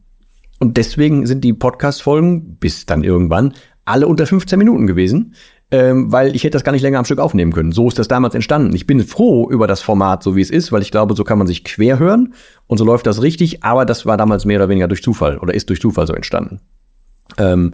Und 0.59 0.77
deswegen 0.77 1.25
sind 1.25 1.43
die 1.43 1.53
Podcast-Folgen 1.53 2.57
bis 2.57 2.85
dann 2.85 3.03
irgendwann 3.03 3.53
alle 3.85 4.07
unter 4.07 4.25
15 4.25 4.57
Minuten 4.57 4.87
gewesen, 4.87 5.35
ähm, 5.71 6.11
weil 6.11 6.35
ich 6.35 6.43
hätte 6.43 6.51
das 6.51 6.63
gar 6.63 6.71
nicht 6.71 6.81
länger 6.81 6.99
am 6.99 7.05
Stück 7.05 7.19
aufnehmen 7.19 7.51
können. 7.51 7.71
So 7.71 7.87
ist 7.87 7.99
das 7.99 8.07
damals 8.07 8.35
entstanden. 8.35 8.75
Ich 8.75 8.87
bin 8.87 9.03
froh 9.03 9.49
über 9.49 9.67
das 9.67 9.81
Format, 9.81 10.23
so 10.23 10.35
wie 10.35 10.41
es 10.41 10.49
ist, 10.49 10.71
weil 10.71 10.81
ich 10.81 10.91
glaube, 10.91 11.15
so 11.15 11.23
kann 11.23 11.37
man 11.37 11.47
sich 11.47 11.63
quer 11.63 11.99
hören 11.99 12.33
und 12.67 12.77
so 12.77 12.85
läuft 12.85 13.07
das 13.07 13.21
richtig, 13.21 13.63
aber 13.63 13.85
das 13.85 14.05
war 14.05 14.17
damals 14.17 14.45
mehr 14.45 14.57
oder 14.59 14.69
weniger 14.69 14.87
durch 14.87 15.03
Zufall 15.03 15.37
oder 15.37 15.53
ist 15.53 15.69
durch 15.69 15.81
Zufall 15.81 16.07
so 16.07 16.13
entstanden. 16.13 16.61
Ähm, 17.37 17.71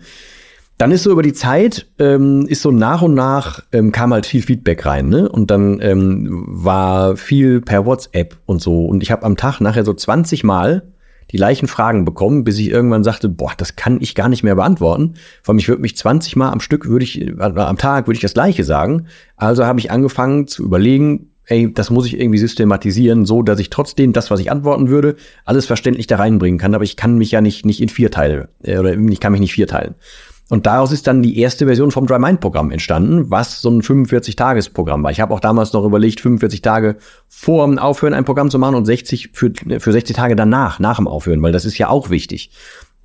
dann 0.82 0.90
ist 0.90 1.04
so 1.04 1.12
über 1.12 1.22
die 1.22 1.34
Zeit, 1.34 1.86
ähm, 2.00 2.48
ist 2.48 2.64
so 2.64 2.72
nach 2.72 3.04
und 3.04 3.14
nach 3.14 3.62
ähm, 3.72 3.92
kam 3.92 4.12
halt 4.14 4.26
viel 4.26 4.42
Feedback 4.42 4.84
rein, 4.88 5.10
ne? 5.10 5.30
Und 5.30 5.52
dann 5.52 5.80
ähm, 5.80 6.44
war 6.48 7.18
viel 7.18 7.62
per 7.62 7.86
WhatsApp 7.86 8.36
und 8.48 8.64
so. 8.64 8.88
Und 8.88 9.04
ich 9.04 9.12
habe 9.12 9.22
am 9.22 9.38
Tag 9.38 9.62
nachher 9.62 9.86
so 9.86 9.94
20 9.94 10.44
Mal 10.44 10.92
die 11.30 11.38
gleichen 11.38 11.68
Fragen 11.68 12.04
bekommen, 12.04 12.44
bis 12.44 12.58
ich 12.58 12.72
irgendwann 12.72 13.04
sagte, 13.04 13.30
boah, 13.30 13.52
das 13.56 13.76
kann 13.76 14.02
ich 14.02 14.16
gar 14.16 14.28
nicht 14.28 14.42
mehr 14.42 14.56
beantworten. 14.56 15.14
Vor 15.44 15.54
allem, 15.54 15.60
ich 15.60 15.68
würde 15.68 15.84
mich 15.84 15.96
20 15.96 16.36
Mal 16.36 16.50
am 16.50 16.60
Stück, 16.60 16.88
würde 16.88 17.06
ich, 17.06 17.22
äh, 17.22 17.36
am 17.40 17.78
Tag 17.78 18.08
würde 18.08 18.16
ich 18.16 18.22
das 18.22 18.34
Gleiche 18.34 18.64
sagen. 18.64 19.06
Also 19.36 19.68
habe 19.68 19.80
ich 19.80 19.92
angefangen 19.92 20.48
zu 20.48 20.64
überlegen, 20.64 21.30
ey, 21.46 21.72
das 21.72 21.92
muss 21.92 22.08
ich 22.08 22.20
irgendwie 22.20 22.40
systematisieren, 22.40 23.28
so 23.28 23.44
dass 23.44 23.60
ich 23.60 23.70
trotzdem 23.70 24.14
das, 24.14 24.32
was 24.32 24.40
ich 24.40 24.52
antworten 24.52 24.90
würde, 24.90 25.16
alles 25.46 25.68
verständlich 25.68 26.08
da 26.08 26.16
reinbringen 26.16 26.60
kann. 26.60 26.74
Aber 26.74 26.84
ich 26.84 26.98
kann 26.98 27.20
mich 27.20 27.30
ja 27.30 27.42
nicht, 27.42 27.68
nicht 27.68 27.82
in 27.82 27.90
vier 27.90 28.10
Teile, 28.10 28.50
äh, 28.64 28.80
oder 28.80 28.98
ich 28.98 29.20
kann 29.20 29.32
mich 29.32 29.42
nicht 29.42 29.54
vier 29.54 29.68
teilen. 29.68 29.94
Und 30.52 30.66
daraus 30.66 30.92
ist 30.92 31.08
dann 31.08 31.24
die 31.24 31.40
erste 31.40 31.66
Version 31.66 31.92
vom 31.92 32.06
Dry 32.06 32.20
Mind 32.20 32.42
Programm 32.42 32.72
entstanden, 32.72 33.32
was 33.32 33.62
so 33.62 33.70
ein 33.70 33.82
45-Tages-Programm 33.82 35.02
war. 35.02 35.10
Ich 35.10 35.22
habe 35.22 35.34
auch 35.34 35.40
damals 35.40 35.72
noch 35.72 35.86
überlegt, 35.86 36.20
45 36.20 36.62
Tage 36.62 36.98
vor 37.30 37.66
dem 37.66 37.80
Aufhören 37.80 38.14
ein 38.14 38.26
Programm 38.26 38.50
zu 38.50 38.60
machen 38.60 38.76
und 38.76 38.84
60 38.84 39.30
für, 39.32 39.54
für 39.80 39.92
60 39.94 40.14
Tage 40.14 40.36
danach, 40.36 40.78
nach 40.80 40.98
dem 40.98 41.08
Aufhören, 41.08 41.42
weil 41.42 41.54
das 41.54 41.64
ist 41.64 41.78
ja 41.78 41.88
auch 41.88 42.10
wichtig. 42.10 42.52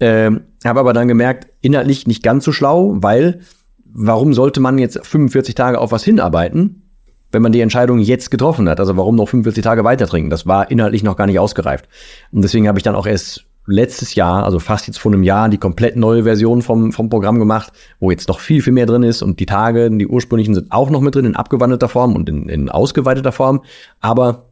Ähm, 0.01 0.41
habe 0.65 0.81
aber 0.81 0.93
dann 0.93 1.07
gemerkt, 1.07 1.47
inhaltlich 1.61 2.09
nicht 2.09 2.25
ganz 2.25 2.45
so 2.45 2.51
schlau, 2.51 2.97
weil 2.97 3.43
warum 3.85 4.35
sollte 4.35 4.59
man 4.59 4.77
jetzt 4.79 5.07
45 5.07 5.55
Tage 5.55 5.79
auf 5.79 5.93
was 5.93 6.03
hinarbeiten, 6.03 6.91
wenn 7.31 7.43
man 7.43 7.53
die 7.53 7.61
Entscheidung 7.61 8.01
jetzt 8.01 8.33
getroffen 8.33 8.69
hat? 8.69 8.81
Also 8.81 8.97
warum 8.97 9.15
noch 9.15 9.29
45 9.29 9.63
Tage 9.63 9.85
weiter 9.85 10.09
trinken? 10.09 10.31
Das 10.31 10.49
war 10.49 10.69
inhaltlich 10.69 11.05
noch 11.05 11.17
gar 11.17 11.29
nicht 11.29 11.39
ausgereift. 11.39 11.89
Und 12.33 12.43
deswegen 12.43 12.67
habe 12.67 12.81
ich 12.81 12.83
dann 12.83 12.97
auch 12.97 13.07
erst 13.07 13.46
letztes 13.67 14.15
Jahr, 14.15 14.45
also 14.45 14.59
fast 14.59 14.87
jetzt 14.87 14.99
vor 14.99 15.13
einem 15.13 15.23
Jahr, 15.23 15.49
die 15.49 15.59
komplett 15.59 15.97
neue 15.97 16.23
Version 16.23 16.63
vom, 16.63 16.93
vom 16.93 17.09
Programm 17.09 17.39
gemacht, 17.39 17.73
wo 17.99 18.11
jetzt 18.11 18.29
noch 18.29 18.41
viel, 18.41 18.63
viel 18.63 18.73
mehr 18.73 18.87
drin 18.87 19.03
ist. 19.03 19.23
Und 19.23 19.41
die 19.41 19.47
Tage, 19.47 19.91
die 19.91 20.07
ursprünglichen 20.07 20.55
sind 20.55 20.71
auch 20.73 20.91
noch 20.91 21.01
mit 21.01 21.15
drin 21.15 21.25
in 21.25 21.37
abgewandelter 21.37 21.89
Form 21.89 22.15
und 22.15 22.29
in, 22.29 22.49
in 22.49 22.69
ausgeweiteter 22.69 23.33
Form. 23.33 23.63
Aber 24.01 24.47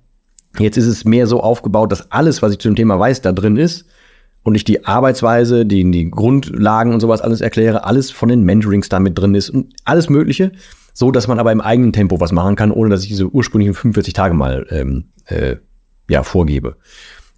jetzt 0.59 0.77
ist 0.77 0.87
es 0.87 1.05
mehr 1.05 1.27
so 1.27 1.41
aufgebaut, 1.41 1.93
dass 1.93 2.11
alles, 2.11 2.43
was 2.43 2.53
ich 2.53 2.59
zu 2.59 2.69
dem 2.69 2.77
Thema 2.77 2.99
weiß, 2.99 3.23
da 3.23 3.33
drin 3.33 3.57
ist. 3.57 3.87
Und 4.43 4.57
ich 4.57 4.65
die 4.65 4.85
Arbeitsweise, 4.85 5.65
die, 5.65 5.91
die 5.91 6.11
Grundlagen 6.11 6.93
und 6.93 7.01
sowas 7.01 7.23
alles 7.23 7.41
erkläre, 7.41 7.85
alles 7.85 8.11
von 8.11 8.29
den 8.29 8.43
Mentorings 8.43 8.91
da 8.91 9.01
mit 9.01 9.19
drin 9.19 9.35
ist 9.35 9.49
und 9.49 9.73
alles 9.85 10.11
Mögliche, 10.11 10.53
so 10.93 11.11
dass 11.11 11.29
man 11.29 11.39
aber 11.39 11.51
im 11.51 11.63
eigenen 11.63 11.95
Tempo 11.95 12.21
was 12.21 12.31
machen 12.31 12.55
kann, 12.55 12.71
ohne 12.71 12.91
dass 12.91 13.03
ich 13.05 13.09
diese 13.09 13.29
ursprünglichen 13.29 13.73
45 13.73 14.13
Tage 14.13 14.35
mal 14.35 14.67
ähm, 14.69 15.07
äh, 15.25 15.57
ja, 16.11 16.23
vorgebe 16.23 16.77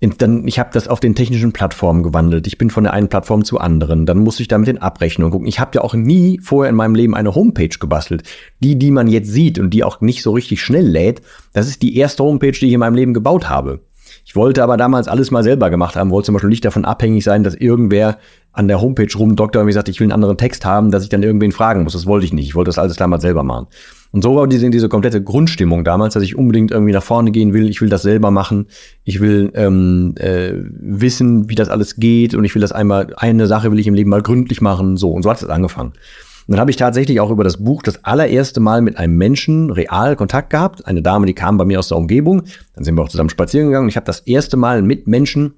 dann, 0.00 0.46
ich 0.46 0.58
habe 0.58 0.70
das 0.72 0.88
auf 0.88 1.00
den 1.00 1.14
technischen 1.14 1.52
Plattformen 1.52 2.02
gewandelt. 2.02 2.46
Ich 2.46 2.58
bin 2.58 2.68
von 2.68 2.84
der 2.84 2.92
einen 2.92 3.08
Plattform 3.08 3.44
zur 3.44 3.62
anderen. 3.62 4.04
Dann 4.04 4.18
muss 4.18 4.40
ich 4.40 4.48
da 4.48 4.58
mit 4.58 4.68
den 4.68 4.78
Abrechnungen 4.78 5.32
gucken. 5.32 5.46
Ich 5.46 5.58
habe 5.58 5.70
ja 5.74 5.80
auch 5.80 5.94
nie 5.94 6.38
vorher 6.42 6.70
in 6.70 6.76
meinem 6.76 6.94
Leben 6.94 7.14
eine 7.14 7.34
Homepage 7.34 7.68
gebastelt. 7.68 8.22
Die, 8.60 8.78
die 8.78 8.90
man 8.90 9.08
jetzt 9.08 9.28
sieht 9.28 9.58
und 9.58 9.70
die 9.70 9.84
auch 9.84 10.00
nicht 10.00 10.22
so 10.22 10.32
richtig 10.32 10.60
schnell 10.60 10.86
lädt, 10.86 11.22
das 11.54 11.66
ist 11.66 11.82
die 11.82 11.96
erste 11.96 12.22
Homepage, 12.24 12.52
die 12.52 12.66
ich 12.66 12.72
in 12.72 12.80
meinem 12.80 12.94
Leben 12.94 13.14
gebaut 13.14 13.48
habe. 13.48 13.80
Ich 14.24 14.36
wollte 14.36 14.62
aber 14.62 14.76
damals 14.76 15.08
alles 15.08 15.30
mal 15.30 15.42
selber 15.42 15.70
gemacht 15.70 15.96
haben, 15.96 16.10
wollte 16.10 16.26
zum 16.26 16.34
Beispiel 16.34 16.50
nicht 16.50 16.64
davon 16.64 16.84
abhängig 16.84 17.24
sein, 17.24 17.44
dass 17.44 17.54
irgendwer 17.54 18.18
an 18.52 18.68
der 18.68 18.80
Homepage 18.80 19.12
rumdoktor 19.16 19.60
und 19.60 19.66
mir 19.66 19.72
sagt, 19.72 19.88
ich 19.88 20.00
will 20.00 20.06
einen 20.06 20.12
anderen 20.12 20.36
Text 20.36 20.64
haben, 20.64 20.90
dass 20.90 21.04
ich 21.04 21.08
dann 21.08 21.22
irgendwen 21.22 21.52
fragen 21.52 21.84
muss. 21.84 21.92
Das 21.92 22.06
wollte 22.06 22.26
ich 22.26 22.32
nicht. 22.32 22.46
Ich 22.46 22.54
wollte 22.54 22.70
das 22.70 22.78
alles 22.78 22.96
damals 22.96 23.22
selber 23.22 23.42
machen. 23.42 23.66
Und 24.16 24.22
so 24.22 24.34
war 24.34 24.46
diese, 24.46 24.70
diese 24.70 24.88
komplette 24.88 25.22
Grundstimmung 25.22 25.84
damals, 25.84 26.14
dass 26.14 26.22
ich 26.22 26.38
unbedingt 26.38 26.70
irgendwie 26.70 26.94
nach 26.94 27.02
vorne 27.02 27.32
gehen 27.32 27.52
will. 27.52 27.68
Ich 27.68 27.82
will 27.82 27.90
das 27.90 28.00
selber 28.00 28.30
machen. 28.30 28.68
Ich 29.04 29.20
will 29.20 29.52
ähm, 29.54 30.14
äh, 30.16 30.54
wissen, 30.54 31.50
wie 31.50 31.54
das 31.54 31.68
alles 31.68 31.96
geht. 31.96 32.34
Und 32.34 32.42
ich 32.46 32.54
will 32.54 32.62
das 32.62 32.72
einmal, 32.72 33.12
eine 33.18 33.46
Sache 33.46 33.70
will 33.70 33.78
ich 33.78 33.86
im 33.86 33.92
Leben 33.92 34.08
mal 34.08 34.22
gründlich 34.22 34.62
machen. 34.62 34.96
So, 34.96 35.10
und 35.10 35.22
so 35.22 35.28
hat 35.28 35.42
es 35.42 35.46
angefangen. 35.50 35.90
Und 35.90 36.52
dann 36.52 36.60
habe 36.60 36.70
ich 36.70 36.78
tatsächlich 36.78 37.20
auch 37.20 37.30
über 37.30 37.44
das 37.44 37.62
Buch 37.62 37.82
das 37.82 38.06
allererste 38.06 38.58
Mal 38.58 38.80
mit 38.80 38.96
einem 38.96 39.18
Menschen 39.18 39.70
real 39.70 40.16
Kontakt 40.16 40.48
gehabt. 40.48 40.86
Eine 40.86 41.02
Dame, 41.02 41.26
die 41.26 41.34
kam 41.34 41.58
bei 41.58 41.66
mir 41.66 41.78
aus 41.78 41.88
der 41.88 41.98
Umgebung. 41.98 42.44
Dann 42.74 42.84
sind 42.84 42.94
wir 42.94 43.02
auch 43.02 43.10
zusammen 43.10 43.28
spazieren 43.28 43.66
gegangen. 43.66 43.84
Und 43.84 43.90
ich 43.90 43.96
habe 43.96 44.06
das 44.06 44.20
erste 44.20 44.56
Mal 44.56 44.80
mit 44.80 45.06
Menschen 45.06 45.56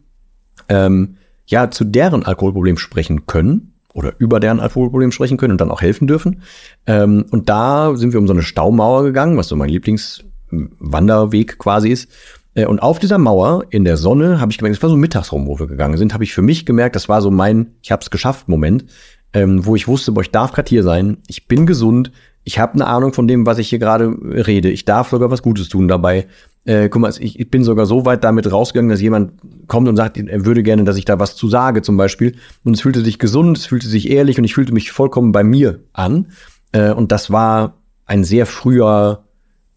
ähm, 0.68 1.14
ja 1.46 1.70
zu 1.70 1.84
deren 1.84 2.24
Alkoholproblem 2.24 2.76
sprechen 2.76 3.24
können 3.26 3.77
oder 3.98 4.14
über 4.18 4.38
deren 4.38 4.60
Alkoholproblem 4.60 5.10
sprechen 5.10 5.36
können 5.36 5.52
und 5.52 5.60
dann 5.60 5.72
auch 5.72 5.82
helfen 5.82 6.06
dürfen. 6.06 6.42
Ähm, 6.86 7.26
und 7.30 7.48
da 7.48 7.96
sind 7.96 8.12
wir 8.12 8.20
um 8.20 8.28
so 8.28 8.32
eine 8.32 8.42
Staumauer 8.42 9.02
gegangen, 9.02 9.36
was 9.36 9.48
so 9.48 9.56
mein 9.56 9.68
Lieblingswanderweg 9.68 11.58
quasi 11.58 11.88
ist. 11.90 12.08
Äh, 12.54 12.66
und 12.66 12.80
auf 12.80 13.00
dieser 13.00 13.18
Mauer 13.18 13.64
in 13.70 13.84
der 13.84 13.96
Sonne 13.96 14.40
habe 14.40 14.52
ich 14.52 14.58
gemerkt, 14.58 14.76
es 14.76 14.82
war 14.82 14.90
so 14.90 14.96
mittags 14.96 15.32
rum, 15.32 15.48
wo 15.48 15.58
wir 15.58 15.66
gegangen 15.66 15.98
sind, 15.98 16.14
habe 16.14 16.22
ich 16.22 16.32
für 16.32 16.42
mich 16.42 16.64
gemerkt, 16.64 16.94
das 16.94 17.08
war 17.08 17.20
so 17.20 17.32
mein, 17.32 17.74
ich 17.82 17.90
habe 17.90 18.00
es 18.00 18.10
geschafft 18.10 18.48
Moment, 18.48 18.84
ähm, 19.32 19.66
wo 19.66 19.74
ich 19.74 19.88
wusste, 19.88 20.12
boah, 20.12 20.20
ich 20.20 20.30
darf 20.30 20.52
gerade 20.52 20.68
hier 20.68 20.84
sein, 20.84 21.18
ich 21.26 21.48
bin 21.48 21.66
gesund, 21.66 22.12
ich 22.44 22.60
habe 22.60 22.74
eine 22.74 22.86
Ahnung 22.86 23.12
von 23.12 23.26
dem, 23.26 23.46
was 23.46 23.58
ich 23.58 23.68
hier 23.68 23.80
gerade 23.80 24.14
rede, 24.22 24.70
ich 24.70 24.84
darf 24.84 25.10
sogar 25.10 25.30
was 25.30 25.42
Gutes 25.42 25.68
tun 25.68 25.88
dabei. 25.88 26.28
Äh, 26.64 26.88
guck 26.88 27.00
mal, 27.00 27.12
ich, 27.18 27.38
ich 27.38 27.50
bin 27.50 27.64
sogar 27.64 27.86
so 27.86 28.04
weit 28.04 28.24
damit 28.24 28.50
rausgegangen, 28.50 28.90
dass 28.90 29.00
jemand 29.00 29.32
kommt 29.68 29.88
und 29.88 29.96
sagt, 29.96 30.18
er 30.18 30.44
würde 30.44 30.62
gerne, 30.62 30.84
dass 30.84 30.96
ich 30.96 31.04
da 31.04 31.18
was 31.18 31.34
zu 31.34 31.48
sage, 31.48 31.82
zum 31.82 31.96
Beispiel. 31.96 32.34
Und 32.64 32.74
es 32.74 32.82
fühlte 32.82 33.02
sich 33.02 33.18
gesund, 33.18 33.58
es 33.58 33.66
fühlte 33.66 33.88
sich 33.88 34.10
ehrlich 34.10 34.38
und 34.38 34.44
ich 34.44 34.54
fühlte 34.54 34.74
mich 34.74 34.92
vollkommen 34.92 35.32
bei 35.32 35.44
mir 35.44 35.80
an. 35.92 36.26
Äh, 36.72 36.92
und 36.92 37.12
das 37.12 37.30
war 37.30 37.78
ein 38.06 38.24
sehr 38.24 38.46
früher 38.46 39.24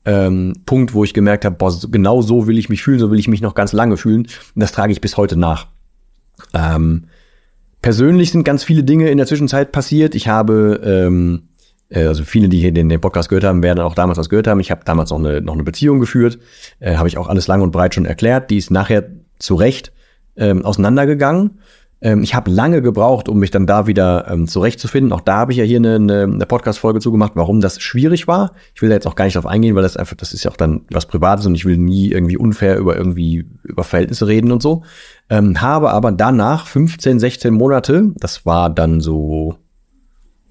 ähm, 0.05 0.53
Punkt, 0.65 0.93
wo 0.93 1.03
ich 1.03 1.13
gemerkt 1.13 1.45
habe, 1.45 1.55
boah, 1.55 1.73
genau 1.91 2.21
so 2.21 2.47
will 2.47 2.57
ich 2.57 2.69
mich 2.69 2.83
fühlen, 2.83 2.99
so 2.99 3.11
will 3.11 3.19
ich 3.19 3.27
mich 3.27 3.41
noch 3.41 3.55
ganz 3.55 3.73
lange 3.73 3.97
fühlen. 3.97 4.21
Und 4.23 4.59
das 4.59 4.71
trage 4.71 4.91
ich 4.91 5.01
bis 5.01 5.17
heute 5.17 5.37
nach. 5.37 5.67
Ähm, 6.53 7.05
persönlich 7.81 8.31
sind 8.31 8.43
ganz 8.43 8.63
viele 8.63 8.83
Dinge 8.83 9.09
in 9.09 9.17
der 9.17 9.27
Zwischenzeit 9.27 9.71
passiert. 9.71 10.15
Ich 10.15 10.27
habe, 10.27 10.81
ähm, 10.83 11.43
äh, 11.43 11.50
also 11.93 12.23
viele, 12.23 12.49
die 12.49 12.59
hier 12.59 12.71
den, 12.71 12.89
den, 12.89 13.01
Podcast 13.01 13.29
gehört 13.29 13.43
haben, 13.43 13.63
werden 13.63 13.79
auch 13.79 13.95
damals 13.95 14.17
was 14.17 14.29
gehört 14.29 14.47
haben. 14.47 14.59
Ich 14.59 14.71
habe 14.71 14.81
damals 14.85 15.09
noch 15.09 15.19
eine, 15.19 15.41
noch 15.41 15.53
eine 15.53 15.63
Beziehung 15.63 15.99
geführt, 15.99 16.39
äh, 16.79 16.95
habe 16.95 17.07
ich 17.07 17.17
auch 17.17 17.27
alles 17.27 17.47
lang 17.47 17.61
und 17.61 17.71
breit 17.71 17.95
schon 17.95 18.05
erklärt. 18.05 18.49
Die 18.49 18.57
ist 18.57 18.71
nachher 18.71 19.09
zu 19.39 19.55
Recht 19.55 19.91
ähm, 20.37 20.63
auseinandergegangen. 20.63 21.59
Ähm, 22.01 22.23
ich 22.23 22.33
habe 22.33 22.49
lange 22.49 22.81
gebraucht, 22.81 23.29
um 23.29 23.39
mich 23.39 23.51
dann 23.51 23.67
da 23.67 23.85
wieder 23.85 24.27
ähm, 24.29 24.47
zurechtzufinden. 24.47 25.13
Auch 25.13 25.21
da 25.21 25.37
habe 25.37 25.51
ich 25.51 25.59
ja 25.59 25.63
hier 25.63 25.77
eine, 25.77 25.95
eine, 25.95 26.23
eine 26.23 26.45
Podcast-Folge 26.45 26.99
zugemacht, 26.99 27.33
warum 27.35 27.61
das 27.61 27.79
schwierig 27.79 28.27
war. 28.27 28.53
Ich 28.73 28.81
will 28.81 28.89
da 28.89 28.95
jetzt 28.95 29.07
auch 29.07 29.15
gar 29.15 29.25
nicht 29.25 29.35
drauf 29.35 29.45
eingehen, 29.45 29.75
weil 29.75 29.83
das 29.83 29.97
einfach, 29.97 30.15
das 30.15 30.33
ist 30.33 30.43
ja 30.43 30.51
auch 30.51 30.57
dann 30.57 30.81
was 30.89 31.05
Privates 31.05 31.45
und 31.45 31.55
ich 31.55 31.65
will 31.65 31.77
nie 31.77 32.09
irgendwie 32.11 32.37
unfair 32.37 32.77
über 32.77 32.97
irgendwie 32.97 33.45
über 33.63 33.83
Verhältnisse 33.83 34.27
reden 34.27 34.51
und 34.51 34.63
so. 34.63 34.83
Ähm, 35.29 35.61
habe 35.61 35.91
aber 35.91 36.11
danach 36.11 36.65
15, 36.65 37.19
16 37.19 37.53
Monate, 37.53 38.11
das 38.15 38.45
war 38.45 38.69
dann 38.69 38.99
so, 38.99 39.55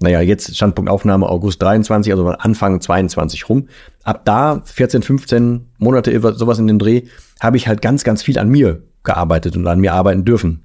naja, 0.01 0.21
jetzt 0.21 0.55
Standpunkt 0.55 0.89
Aufnahme 0.89 1.29
August 1.29 1.61
23, 1.61 2.11
also 2.11 2.27
Anfang 2.27 2.81
22 2.81 3.49
rum. 3.49 3.67
Ab 4.03 4.25
da 4.25 4.61
14, 4.65 5.01
15 5.01 5.67
Monate, 5.77 6.19
sowas 6.35 6.59
in 6.59 6.67
den 6.67 6.79
Dreh, 6.79 7.03
habe 7.39 7.57
ich 7.57 7.67
halt 7.67 7.81
ganz, 7.81 8.03
ganz 8.03 8.23
viel 8.23 8.39
an 8.39 8.49
mir 8.49 8.83
gearbeitet 9.03 9.55
und 9.55 9.67
an 9.67 9.79
mir 9.79 9.93
arbeiten 9.93 10.25
dürfen 10.25 10.63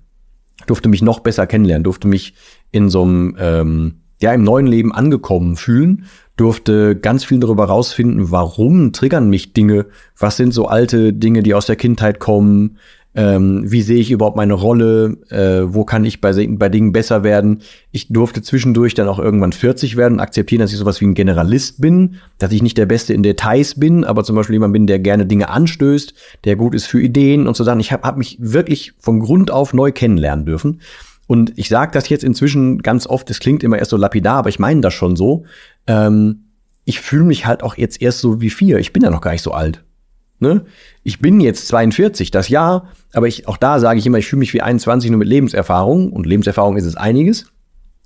durfte 0.66 0.88
mich 0.88 1.02
noch 1.02 1.20
besser 1.20 1.46
kennenlernen, 1.46 1.84
durfte 1.84 2.08
mich 2.08 2.34
in 2.70 2.88
so 2.88 3.02
einem, 3.02 3.36
ähm, 3.38 3.94
ja, 4.20 4.32
im 4.32 4.44
neuen 4.44 4.66
Leben 4.66 4.92
angekommen 4.92 5.56
fühlen, 5.56 6.06
durfte 6.36 6.96
ganz 6.96 7.24
viel 7.24 7.38
darüber 7.38 7.66
rausfinden, 7.66 8.30
warum 8.30 8.92
triggern 8.92 9.28
mich 9.28 9.52
Dinge, 9.52 9.86
was 10.18 10.36
sind 10.36 10.54
so 10.54 10.66
alte 10.66 11.12
Dinge, 11.12 11.42
die 11.42 11.54
aus 11.54 11.66
der 11.66 11.76
Kindheit 11.76 12.18
kommen, 12.18 12.78
ähm, 13.16 13.62
wie 13.64 13.80
sehe 13.80 13.98
ich 13.98 14.10
überhaupt 14.10 14.36
meine 14.36 14.52
Rolle, 14.52 15.16
äh, 15.30 15.62
wo 15.72 15.84
kann 15.84 16.04
ich 16.04 16.20
bei, 16.20 16.32
bei 16.46 16.68
Dingen 16.68 16.92
besser 16.92 17.24
werden. 17.24 17.62
Ich 17.90 18.08
durfte 18.08 18.42
zwischendurch 18.42 18.92
dann 18.92 19.08
auch 19.08 19.18
irgendwann 19.18 19.52
40 19.52 19.96
werden, 19.96 20.20
akzeptieren, 20.20 20.60
dass 20.60 20.70
ich 20.70 20.78
sowas 20.78 21.00
wie 21.00 21.06
ein 21.06 21.14
Generalist 21.14 21.80
bin, 21.80 22.16
dass 22.36 22.52
ich 22.52 22.62
nicht 22.62 22.76
der 22.76 22.84
Beste 22.84 23.14
in 23.14 23.22
Details 23.22 23.80
bin, 23.80 24.04
aber 24.04 24.22
zum 24.22 24.36
Beispiel 24.36 24.54
jemand 24.54 24.74
bin, 24.74 24.86
der 24.86 24.98
gerne 24.98 25.24
Dinge 25.24 25.48
anstößt, 25.48 26.12
der 26.44 26.56
gut 26.56 26.74
ist 26.74 26.86
für 26.86 27.00
Ideen 27.00 27.46
und 27.46 27.56
so 27.56 27.64
Sachen. 27.64 27.80
Ich 27.80 27.90
habe 27.90 28.06
hab 28.06 28.18
mich 28.18 28.36
wirklich 28.38 28.92
von 28.98 29.20
Grund 29.20 29.50
auf 29.50 29.72
neu 29.72 29.92
kennenlernen 29.92 30.44
dürfen. 30.44 30.82
Und 31.26 31.54
ich 31.56 31.70
sage 31.70 31.92
das 31.92 32.10
jetzt 32.10 32.22
inzwischen 32.22 32.82
ganz 32.82 33.06
oft, 33.06 33.30
es 33.30 33.40
klingt 33.40 33.64
immer 33.64 33.78
erst 33.78 33.92
so 33.92 33.96
lapidar, 33.96 34.36
aber 34.36 34.50
ich 34.50 34.58
meine 34.58 34.82
das 34.82 34.92
schon 34.92 35.16
so. 35.16 35.44
Ähm, 35.86 36.44
ich 36.84 37.00
fühle 37.00 37.24
mich 37.24 37.46
halt 37.46 37.62
auch 37.62 37.78
jetzt 37.78 38.02
erst 38.02 38.20
so 38.20 38.42
wie 38.42 38.50
vier. 38.50 38.78
Ich 38.78 38.92
bin 38.92 39.02
ja 39.02 39.10
noch 39.10 39.22
gar 39.22 39.32
nicht 39.32 39.42
so 39.42 39.52
alt. 39.52 39.85
Ne? 40.38 40.64
Ich 41.02 41.20
bin 41.20 41.40
jetzt 41.40 41.68
42, 41.68 42.30
das 42.30 42.48
Jahr, 42.48 42.88
aber 43.12 43.26
ich, 43.26 43.48
auch 43.48 43.56
da 43.56 43.80
sage 43.80 43.98
ich 43.98 44.06
immer, 44.06 44.18
ich 44.18 44.26
fühle 44.26 44.40
mich 44.40 44.52
wie 44.52 44.62
21 44.62 45.10
nur 45.10 45.18
mit 45.18 45.28
Lebenserfahrung 45.28 46.12
und 46.12 46.26
Lebenserfahrung 46.26 46.76
ist 46.76 46.84
es 46.84 46.96
einiges. 46.96 47.46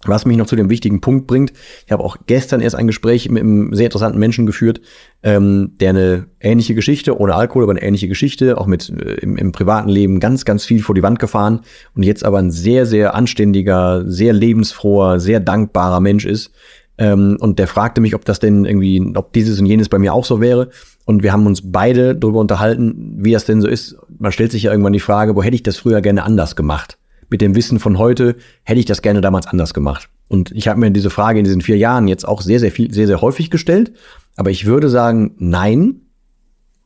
Was 0.04 0.24
mich 0.24 0.38
noch 0.38 0.46
zu 0.46 0.56
dem 0.56 0.70
wichtigen 0.70 1.02
Punkt 1.02 1.26
bringt, 1.26 1.52
ich 1.84 1.92
habe 1.92 2.02
auch 2.02 2.16
gestern 2.24 2.62
erst 2.62 2.74
ein 2.74 2.86
Gespräch 2.86 3.28
mit 3.28 3.42
einem 3.42 3.74
sehr 3.74 3.84
interessanten 3.84 4.18
Menschen 4.18 4.46
geführt, 4.46 4.80
ähm, 5.22 5.72
der 5.78 5.90
eine 5.90 6.26
ähnliche 6.40 6.74
Geschichte, 6.74 7.18
ohne 7.18 7.34
Alkohol, 7.34 7.64
aber 7.64 7.72
eine 7.72 7.82
ähnliche 7.82 8.08
Geschichte, 8.08 8.56
auch 8.56 8.66
mit 8.66 8.88
äh, 8.88 9.16
im, 9.20 9.36
im 9.36 9.52
privaten 9.52 9.90
Leben 9.90 10.18
ganz, 10.18 10.46
ganz 10.46 10.64
viel 10.64 10.82
vor 10.82 10.94
die 10.94 11.02
Wand 11.02 11.18
gefahren 11.18 11.60
und 11.94 12.02
jetzt 12.02 12.24
aber 12.24 12.38
ein 12.38 12.50
sehr, 12.50 12.86
sehr 12.86 13.14
anständiger, 13.14 14.04
sehr 14.06 14.32
lebensfroher, 14.32 15.20
sehr 15.20 15.38
dankbarer 15.38 16.00
Mensch 16.00 16.24
ist. 16.24 16.50
Ähm, 16.96 17.36
und 17.38 17.58
der 17.58 17.66
fragte 17.66 18.00
mich, 18.00 18.14
ob 18.14 18.24
das 18.24 18.38
denn 18.38 18.64
irgendwie, 18.64 19.12
ob 19.16 19.34
dieses 19.34 19.60
und 19.60 19.66
jenes 19.66 19.90
bei 19.90 19.98
mir 19.98 20.14
auch 20.14 20.24
so 20.24 20.40
wäre. 20.40 20.70
Und 21.10 21.24
wir 21.24 21.32
haben 21.32 21.44
uns 21.44 21.72
beide 21.72 22.14
darüber 22.14 22.38
unterhalten, 22.38 23.16
wie 23.16 23.32
das 23.32 23.44
denn 23.44 23.60
so 23.60 23.66
ist. 23.66 23.96
Man 24.20 24.30
stellt 24.30 24.52
sich 24.52 24.62
ja 24.62 24.70
irgendwann 24.70 24.92
die 24.92 25.00
Frage, 25.00 25.34
wo 25.34 25.42
hätte 25.42 25.56
ich 25.56 25.64
das 25.64 25.76
früher 25.76 26.02
gerne 26.02 26.22
anders 26.22 26.54
gemacht? 26.54 26.98
Mit 27.28 27.40
dem 27.40 27.56
Wissen 27.56 27.80
von 27.80 27.98
heute 27.98 28.36
hätte 28.62 28.78
ich 28.78 28.86
das 28.86 29.02
gerne 29.02 29.20
damals 29.20 29.48
anders 29.48 29.74
gemacht. 29.74 30.08
Und 30.28 30.52
ich 30.52 30.68
habe 30.68 30.78
mir 30.78 30.92
diese 30.92 31.10
Frage 31.10 31.40
in 31.40 31.44
diesen 31.44 31.62
vier 31.62 31.76
Jahren 31.76 32.06
jetzt 32.06 32.28
auch 32.28 32.42
sehr, 32.42 32.60
sehr 32.60 32.70
viel, 32.70 32.94
sehr, 32.94 33.08
sehr 33.08 33.20
häufig 33.20 33.50
gestellt. 33.50 33.92
Aber 34.36 34.52
ich 34.52 34.66
würde 34.66 34.88
sagen, 34.88 35.34
nein. 35.38 36.02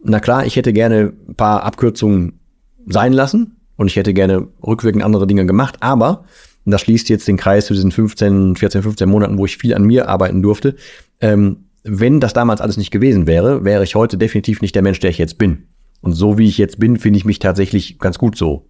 Na 0.03 0.21
klar, 0.21 0.47
ich 0.47 0.57
hätte 0.57 0.73
gerne 0.73 1.13
ein 1.29 1.35
paar 1.35 1.63
Abkürzungen 1.63 2.41
sein 2.87 3.13
lassen 3.13 3.59
und 3.77 3.89
ich 3.89 3.97
hätte 3.97 4.15
gerne 4.15 4.49
rückwirkend 4.67 5.05
andere 5.05 5.27
Dinge 5.27 5.45
gemacht. 5.45 5.77
Aber, 5.81 6.25
und 6.65 6.73
das 6.73 6.81
schließt 6.81 7.11
jetzt 7.11 7.29
den 7.29 7.37
Kreis 7.37 7.67
zu 7.67 7.75
diesen 7.75 7.93
15, 7.93 8.57
14, 8.57 8.85
15 8.85 9.07
Monaten, 9.07 9.37
wo 9.37 9.45
ich 9.45 9.59
viel 9.59 9.75
an 9.75 9.85
mir 9.85 10.09
arbeiten 10.09 10.41
durfte, 10.41 10.77
ähm, 11.21 11.64
wenn 11.85 12.19
das 12.19 12.33
damals 12.33 12.61
alles 12.61 12.79
nicht 12.79 12.91
gewesen 12.91 13.27
wäre, 13.27 13.65
wäre 13.65 13.85
ich 13.85 13.95
heute 13.95 14.19
definitiv 14.19 14.63
nicht 14.63 14.75
der 14.75 14.83
Mensch, 14.83 15.01
der 15.01 15.11
ich 15.11 15.19
jetzt 15.19 15.39
bin. 15.39 15.69
Und 16.01 16.13
so 16.13 16.39
wie 16.39 16.49
ich 16.49 16.59
jetzt 16.59 16.79
bin, 16.79 16.99
finde 16.99 17.19
ich 17.19 17.25
mich 17.25 17.39
tatsächlich 17.39 17.99
ganz 17.99 18.19
gut 18.19 18.37
so. 18.37 18.69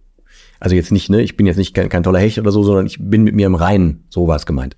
Also 0.59 0.75
jetzt 0.75 0.91
nicht, 0.91 1.09
ne, 1.09 1.21
ich 1.21 1.35
bin 1.37 1.45
jetzt 1.45 1.57
nicht 1.57 1.73
kein, 1.73 1.89
kein 1.89 2.03
toller 2.03 2.19
Hecht 2.19 2.39
oder 2.39 2.51
so, 2.51 2.63
sondern 2.63 2.85
ich 2.85 2.97
bin 2.99 3.23
mit 3.23 3.35
mir 3.35 3.47
im 3.47 3.55
Reinen, 3.55 4.05
so 4.09 4.27
war 4.27 4.35
es 4.35 4.45
gemeint. 4.45 4.77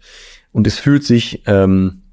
Und 0.51 0.65
es 0.65 0.79
fühlt 0.79 1.03
sich 1.03 1.43
ähm, 1.45 2.03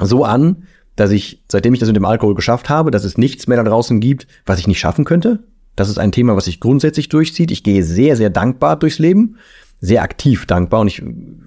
so 0.00 0.24
an, 0.24 0.64
dass 0.96 1.10
ich, 1.10 1.44
seitdem 1.48 1.74
ich 1.74 1.80
das 1.80 1.88
mit 1.88 1.96
dem 1.96 2.04
Alkohol 2.04 2.34
geschafft 2.34 2.68
habe, 2.68 2.90
dass 2.90 3.04
es 3.04 3.18
nichts 3.18 3.46
mehr 3.46 3.56
da 3.56 3.68
draußen 3.68 4.00
gibt, 4.00 4.26
was 4.46 4.58
ich 4.58 4.66
nicht 4.66 4.78
schaffen 4.78 5.04
könnte. 5.04 5.44
Das 5.76 5.88
ist 5.88 5.98
ein 5.98 6.12
Thema, 6.12 6.36
was 6.36 6.44
sich 6.44 6.60
grundsätzlich 6.60 7.08
durchzieht. 7.08 7.50
Ich 7.50 7.62
gehe 7.62 7.82
sehr, 7.82 8.16
sehr 8.16 8.30
dankbar 8.30 8.78
durchs 8.78 8.98
Leben, 8.98 9.36
sehr 9.80 10.02
aktiv 10.02 10.46
dankbar 10.46 10.80
und 10.80 10.88
ich 10.88 11.02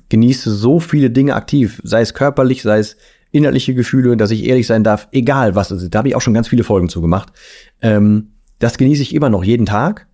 genieße 0.09 0.51
so 0.51 0.79
viele 0.79 1.11
Dinge 1.11 1.35
aktiv, 1.35 1.79
sei 1.83 2.01
es 2.01 2.13
körperlich, 2.13 2.63
sei 2.63 2.79
es 2.79 2.97
innerliche 3.35 3.73
Gefühle, 3.73 4.15
dass 4.17 4.31
ich 4.31 4.45
ehrlich 4.45 4.65
sein 4.65 4.83
darf, 4.83 5.07
egal 5.11 5.55
was 5.55 5.69
es 5.69 5.83
ist. 5.83 5.93
Da 5.93 5.99
habe 5.99 6.07
ich 6.07 6.15
auch 6.15 6.21
schon 6.21 6.33
ganz 6.33 6.47
viele 6.47 6.63
Folgen 6.63 6.89
zu 6.89 7.01
gemacht. 7.01 7.33
Ähm, 7.81 8.29
das 8.59 8.77
genieße 8.77 9.01
ich 9.01 9.13
immer 9.13 9.29
noch 9.29 9.43
jeden 9.43 9.65
Tag. 9.65 10.07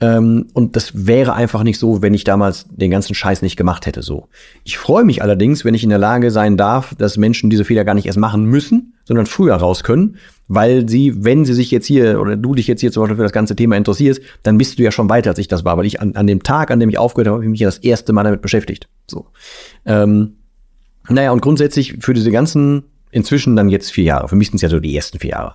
Ähm, 0.00 0.48
und 0.54 0.74
das 0.74 1.06
wäre 1.06 1.34
einfach 1.34 1.62
nicht 1.62 1.78
so, 1.78 2.02
wenn 2.02 2.14
ich 2.14 2.24
damals 2.24 2.66
den 2.68 2.90
ganzen 2.90 3.14
Scheiß 3.14 3.42
nicht 3.42 3.56
gemacht 3.56 3.86
hätte. 3.86 4.02
So. 4.02 4.28
Ich 4.64 4.78
freue 4.78 5.04
mich 5.04 5.22
allerdings, 5.22 5.64
wenn 5.64 5.74
ich 5.74 5.84
in 5.84 5.90
der 5.90 5.98
Lage 5.98 6.30
sein 6.30 6.56
darf, 6.56 6.94
dass 6.96 7.18
Menschen 7.18 7.50
diese 7.50 7.64
Fehler 7.64 7.84
gar 7.84 7.94
nicht 7.94 8.06
erst 8.06 8.18
machen 8.18 8.46
müssen, 8.46 8.94
sondern 9.04 9.26
früher 9.26 9.54
raus 9.54 9.84
können, 9.84 10.16
weil 10.48 10.88
sie, 10.88 11.24
wenn 11.24 11.44
sie 11.44 11.54
sich 11.54 11.70
jetzt 11.70 11.86
hier 11.86 12.20
oder 12.20 12.36
du 12.36 12.54
dich 12.54 12.66
jetzt 12.66 12.80
hier 12.80 12.90
zum 12.90 13.02
Beispiel 13.02 13.16
für 13.16 13.22
das 13.22 13.32
ganze 13.32 13.54
Thema 13.54 13.76
interessierst, 13.76 14.20
dann 14.42 14.58
bist 14.58 14.78
du 14.78 14.82
ja 14.82 14.90
schon 14.90 15.08
weiter, 15.08 15.30
als 15.30 15.38
ich 15.38 15.48
das 15.48 15.64
war, 15.64 15.76
weil 15.76 15.86
ich 15.86 16.00
an, 16.00 16.16
an 16.16 16.26
dem 16.26 16.42
Tag, 16.42 16.70
an 16.70 16.80
dem 16.80 16.88
ich 16.88 16.98
aufgehört 16.98 17.28
habe, 17.28 17.36
habe 17.36 17.44
ich 17.44 17.50
mich 17.50 17.60
ja 17.60 17.68
das 17.68 17.78
erste 17.78 18.12
Mal 18.12 18.24
damit 18.24 18.40
beschäftigt. 18.40 18.88
So. 19.06 19.26
Ähm, 19.84 20.38
naja, 21.08 21.32
und 21.32 21.42
grundsätzlich 21.42 21.96
für 22.00 22.14
diese 22.14 22.30
ganzen, 22.30 22.84
inzwischen 23.10 23.56
dann 23.56 23.68
jetzt 23.68 23.90
vier 23.90 24.04
Jahre, 24.04 24.28
für 24.28 24.36
mich 24.36 24.48
sind 24.48 24.56
es 24.56 24.62
ja 24.62 24.68
so 24.68 24.80
die 24.80 24.94
ersten 24.94 25.18
vier 25.18 25.30
Jahre. 25.30 25.54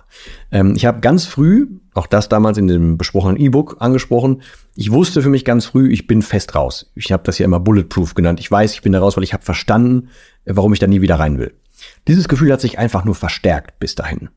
Ähm, 0.52 0.74
ich 0.76 0.86
habe 0.86 1.00
ganz 1.00 1.24
früh, 1.24 1.66
auch 1.94 2.06
das 2.06 2.28
damals 2.28 2.58
in 2.58 2.68
dem 2.68 2.98
besprochenen 2.98 3.36
E-Book 3.36 3.76
angesprochen, 3.80 4.42
ich 4.74 4.92
wusste 4.92 5.22
für 5.22 5.30
mich 5.30 5.44
ganz 5.44 5.66
früh, 5.66 5.90
ich 5.90 6.06
bin 6.06 6.22
fest 6.22 6.54
raus. 6.54 6.92
Ich 6.94 7.10
habe 7.10 7.24
das 7.24 7.38
ja 7.38 7.44
immer 7.44 7.60
Bulletproof 7.60 8.14
genannt. 8.14 8.38
Ich 8.40 8.50
weiß, 8.50 8.74
ich 8.74 8.82
bin 8.82 8.92
da 8.92 9.00
raus, 9.00 9.16
weil 9.16 9.24
ich 9.24 9.32
habe 9.32 9.44
verstanden, 9.44 10.08
warum 10.44 10.72
ich 10.72 10.78
da 10.78 10.86
nie 10.86 11.00
wieder 11.00 11.18
rein 11.18 11.38
will. 11.38 11.52
Dieses 12.06 12.28
Gefühl 12.28 12.52
hat 12.52 12.60
sich 12.60 12.78
einfach 12.78 13.04
nur 13.04 13.14
verstärkt 13.14 13.78
bis 13.80 13.94
dahin. 13.94 14.28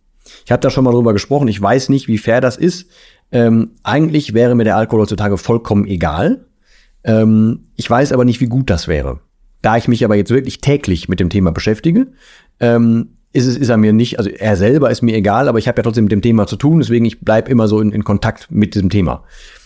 Ich 0.46 0.51
habe 0.51 0.62
da 0.62 0.70
schon 0.70 0.84
mal 0.84 0.91
drüber 0.91 1.13
gesprochen, 1.13 1.48
ich 1.48 1.62
weiß 1.62 1.89
nicht, 1.89 2.08
wie 2.08 2.18
fair 2.18 2.41
das 2.41 2.58
ist. 2.58 2.89
Ähm, 3.32 3.72
eigentlich 3.84 4.34
wäre 4.34 4.56
mir 4.56 4.63
der 4.63 4.77
Alkohol 4.77 5.01
heutzutage 5.01 5.38
vollkommen 5.38 5.86
egal. 5.86 6.46
Ähm, 7.03 7.68
ich 7.75 7.89
weiß 7.89 8.12
aber 8.12 8.25
nicht, 8.25 8.41
wie 8.41 8.48
gut 8.48 8.70
das 8.70 8.88
wäre. 8.88 9.20
Da 9.62 9.77
ich 9.77 9.88
mich 9.88 10.03
aber 10.03 10.15
jetzt 10.15 10.32
wirklich 10.32 10.62
täglich 10.62 11.08
mit 11.10 11.20
dem 11.20 11.30
Thema 11.30 11.51
beschäftige, 11.51 12.08
ähm, 12.60 13.10
ist 13.34 13.48
es 13.48 13.58
ist 13.58 13.70
er 13.70 13.77
mir 13.77 13.94
nicht, 13.94 14.18
also 14.18 14.30
er 14.30 14.58
selber 14.58 14.91
ist 14.91 15.01
mir 15.01 15.15
egal, 15.15 15.48
aber 15.48 15.60
ich 15.60 15.68
habe 15.68 15.80
ja 15.80 15.84
trotzdem 15.84 16.06
mit 16.06 16.12
dem 16.12 16.22
Thema 16.22 16.48
zu 16.48 16.56
tun, 16.56 16.80
deswegen 16.80 17.06
ich 17.06 17.22
bleib 17.22 17.48
immer 17.48 17.68
so 17.68 17.80
in, 17.80 17.91
in 17.91 18.03
Kontakt 18.03 18.51
mit 18.51 18.75
diesem 18.75 18.89
Thema. 18.89 19.24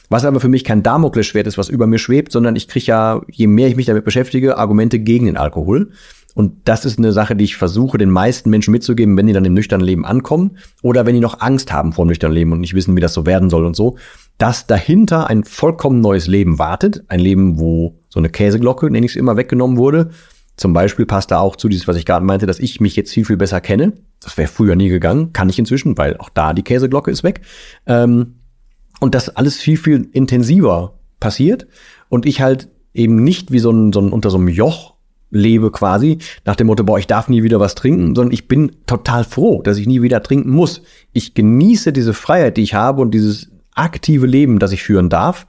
Was 0.09 0.23
aber 0.23 0.39
für 0.39 0.49
mich 0.49 0.63
kein 0.63 0.83
Damoklesschwert 0.83 1.47
ist, 1.47 1.57
was 1.57 1.69
über 1.69 1.87
mir 1.87 1.97
schwebt, 1.97 2.31
sondern 2.31 2.55
ich 2.55 2.67
kriege 2.67 2.85
ja, 2.85 3.21
je 3.31 3.47
mehr 3.47 3.67
ich 3.67 3.75
mich 3.75 3.87
damit 3.87 4.05
beschäftige, 4.05 4.57
Argumente 4.57 4.99
gegen 4.99 5.25
den 5.25 5.37
Alkohol. 5.37 5.91
Und 6.35 6.53
das 6.65 6.85
ist 6.85 6.99
eine 6.99 7.13
Sache, 7.13 7.35
die 7.35 7.45
ich 7.45 7.55
versuche, 7.55 7.97
den 7.97 8.09
meisten 8.09 8.49
Menschen 8.49 8.71
mitzugeben, 8.71 9.15
wenn 9.17 9.25
die 9.25 9.33
dann 9.33 9.45
im 9.45 9.53
nüchternen 9.53 9.85
Leben 9.85 10.05
ankommen 10.05 10.57
oder 10.83 11.05
wenn 11.05 11.15
die 11.15 11.21
noch 11.21 11.39
Angst 11.39 11.71
haben 11.71 11.93
vor 11.93 12.05
dem 12.05 12.09
nüchternen 12.09 12.35
Leben 12.35 12.51
und 12.51 12.59
nicht 12.59 12.73
wissen, 12.75 12.95
wie 12.95 13.01
das 13.01 13.13
so 13.13 13.25
werden 13.25 13.49
soll 13.49 13.65
und 13.65 13.75
so, 13.75 13.97
dass 14.37 14.67
dahinter 14.67 15.27
ein 15.27 15.43
vollkommen 15.43 16.01
neues 16.01 16.27
Leben 16.27 16.59
wartet. 16.59 17.03
Ein 17.07 17.19
Leben, 17.19 17.59
wo 17.59 17.99
so 18.09 18.19
eine 18.19 18.29
Käseglocke, 18.29 18.89
nenne 18.89 19.05
ich 19.05 19.13
es 19.13 19.15
immer, 19.15 19.37
weggenommen 19.37 19.77
wurde. 19.77 20.09
Zum 20.57 20.73
Beispiel 20.73 21.05
passt 21.05 21.31
da 21.31 21.39
auch 21.39 21.55
zu 21.55 21.67
dieses, 21.67 21.87
was 21.87 21.97
ich 21.97 22.05
gerade 22.05 22.25
meinte, 22.25 22.45
dass 22.45 22.59
ich 22.59 22.79
mich 22.79 22.95
jetzt 22.95 23.13
viel, 23.13 23.25
viel 23.25 23.37
besser 23.37 23.59
kenne. 23.61 23.93
Das 24.21 24.37
wäre 24.37 24.47
früher 24.47 24.75
nie 24.75 24.89
gegangen, 24.89 25.33
kann 25.33 25.49
ich 25.49 25.59
inzwischen, 25.59 25.97
weil 25.97 26.17
auch 26.17 26.29
da 26.29 26.53
die 26.53 26.63
Käseglocke 26.63 27.11
ist 27.11 27.23
weg. 27.23 27.41
Ähm, 27.85 28.35
und 29.01 29.15
das 29.15 29.29
alles 29.29 29.57
viel, 29.57 29.77
viel 29.77 30.09
intensiver 30.13 30.99
passiert 31.19 31.67
und 32.07 32.25
ich 32.25 32.41
halt 32.41 32.69
eben 32.93 33.23
nicht 33.23 33.51
wie 33.51 33.59
so 33.59 33.71
ein, 33.71 33.91
so 33.91 33.99
ein 33.99 34.11
unter 34.11 34.29
so 34.29 34.37
einem 34.37 34.47
Joch 34.47 34.95
lebe 35.31 35.71
quasi, 35.71 36.19
nach 36.45 36.55
dem 36.55 36.67
Motto, 36.67 36.83
boah, 36.83 36.97
ich 36.97 37.07
darf 37.07 37.27
nie 37.27 37.43
wieder 37.43 37.59
was 37.59 37.75
trinken, 37.75 38.15
sondern 38.15 38.33
ich 38.33 38.47
bin 38.47 38.71
total 38.85 39.25
froh, 39.25 39.61
dass 39.61 39.77
ich 39.77 39.87
nie 39.87 40.01
wieder 40.01 40.23
trinken 40.23 40.51
muss. 40.51 40.81
Ich 41.11 41.33
genieße 41.33 41.91
diese 41.91 42.13
Freiheit, 42.13 42.55
die 42.55 42.61
ich 42.61 42.73
habe 42.73 43.01
und 43.01 43.11
dieses 43.11 43.51
aktive 43.75 44.25
Leben, 44.25 44.59
das 44.59 44.71
ich 44.71 44.83
führen 44.83 45.09
darf 45.09 45.47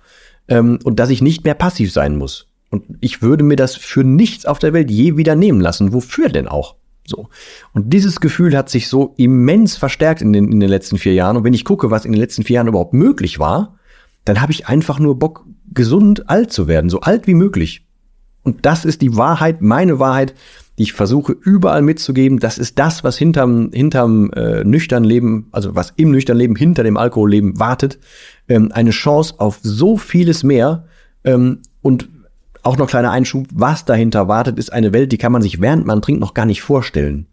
ähm, 0.49 0.79
und 0.85 1.01
dass 1.01 1.11
ich 1.11 1.23
nicht 1.23 1.45
mehr 1.45 1.55
passiv 1.55 1.93
sein 1.93 2.17
muss. 2.17 2.49
Und 2.71 2.85
ich 3.01 3.23
würde 3.23 3.45
mir 3.45 3.57
das 3.57 3.77
für 3.77 4.05
nichts 4.05 4.45
auf 4.45 4.59
der 4.59 4.73
Welt 4.73 4.91
je 4.91 5.17
wieder 5.17 5.35
nehmen 5.35 5.61
lassen. 5.61 5.93
Wofür 5.93 6.29
denn 6.29 6.49
auch? 6.49 6.75
So. 7.07 7.29
Und 7.73 7.93
dieses 7.93 8.21
Gefühl 8.21 8.57
hat 8.57 8.69
sich 8.69 8.89
so 8.89 9.15
immens 9.17 9.77
verstärkt 9.77 10.21
in 10.21 10.33
den, 10.33 10.51
in 10.51 10.61
den 10.61 10.69
letzten 10.69 10.99
vier 10.99 11.15
Jahren. 11.15 11.37
Und 11.37 11.45
wenn 11.45 11.55
ich 11.55 11.65
gucke, 11.65 11.91
was 11.91 12.05
in 12.05 12.13
den 12.13 12.21
letzten 12.21 12.43
vier 12.43 12.55
Jahren 12.55 12.67
überhaupt 12.67 12.93
möglich 12.93 13.39
war, 13.39 13.79
dann 14.25 14.41
habe 14.41 14.53
ich 14.53 14.67
einfach 14.67 14.99
nur 14.99 15.19
Bock, 15.19 15.47
gesund 15.73 16.29
alt 16.29 16.53
zu 16.53 16.69
werden, 16.69 16.91
so 16.91 17.01
alt 17.01 17.27
wie 17.27 17.35
möglich. 17.35 17.87
Und 18.43 18.67
das 18.67 18.85
ist 18.85 19.03
die 19.03 19.17
Wahrheit, 19.17 19.63
meine 19.63 19.99
Wahrheit, 19.99 20.35
die 20.79 20.83
ich 20.83 20.93
versuche 20.93 21.33
überall 21.33 21.83
mitzugeben. 21.83 22.39
Das 22.39 22.59
ist 22.59 22.79
das, 22.79 23.03
was 23.03 23.17
hinterm, 23.17 23.71
hinterm 23.73 24.31
äh, 24.33 24.65
nüchternen 24.65 25.09
Leben, 25.09 25.49
also 25.53 25.75
was 25.75 25.93
im 25.97 26.11
nüchternen 26.11 26.41
Leben 26.41 26.57
hinter 26.57 26.83
dem 26.83 26.97
Alkoholleben 26.97 27.59
wartet. 27.59 27.99
Ähm, 28.49 28.71
eine 28.73 28.91
Chance 28.91 29.35
auf 29.39 29.59
so 29.63 29.97
vieles 29.97 30.43
mehr. 30.43 30.85
Ähm, 31.25 31.61
und 31.83 32.09
auch 32.63 32.77
noch 32.77 32.89
kleiner 32.89 33.13
Einschub, 33.13 33.47
was 33.55 33.85
dahinter 33.85 34.29
wartet, 34.29 34.59
ist 34.59 34.73
eine 34.73 34.93
Welt, 34.93 35.13
die 35.13 35.19
kann 35.19 35.33
man 35.33 35.43
sich 35.43 35.61
während 35.61 35.87
man 35.87 36.03
trinkt 36.03 36.21
noch 36.21 36.35
gar 36.35 36.47
nicht 36.47 36.63
vorstellen. 36.63 37.27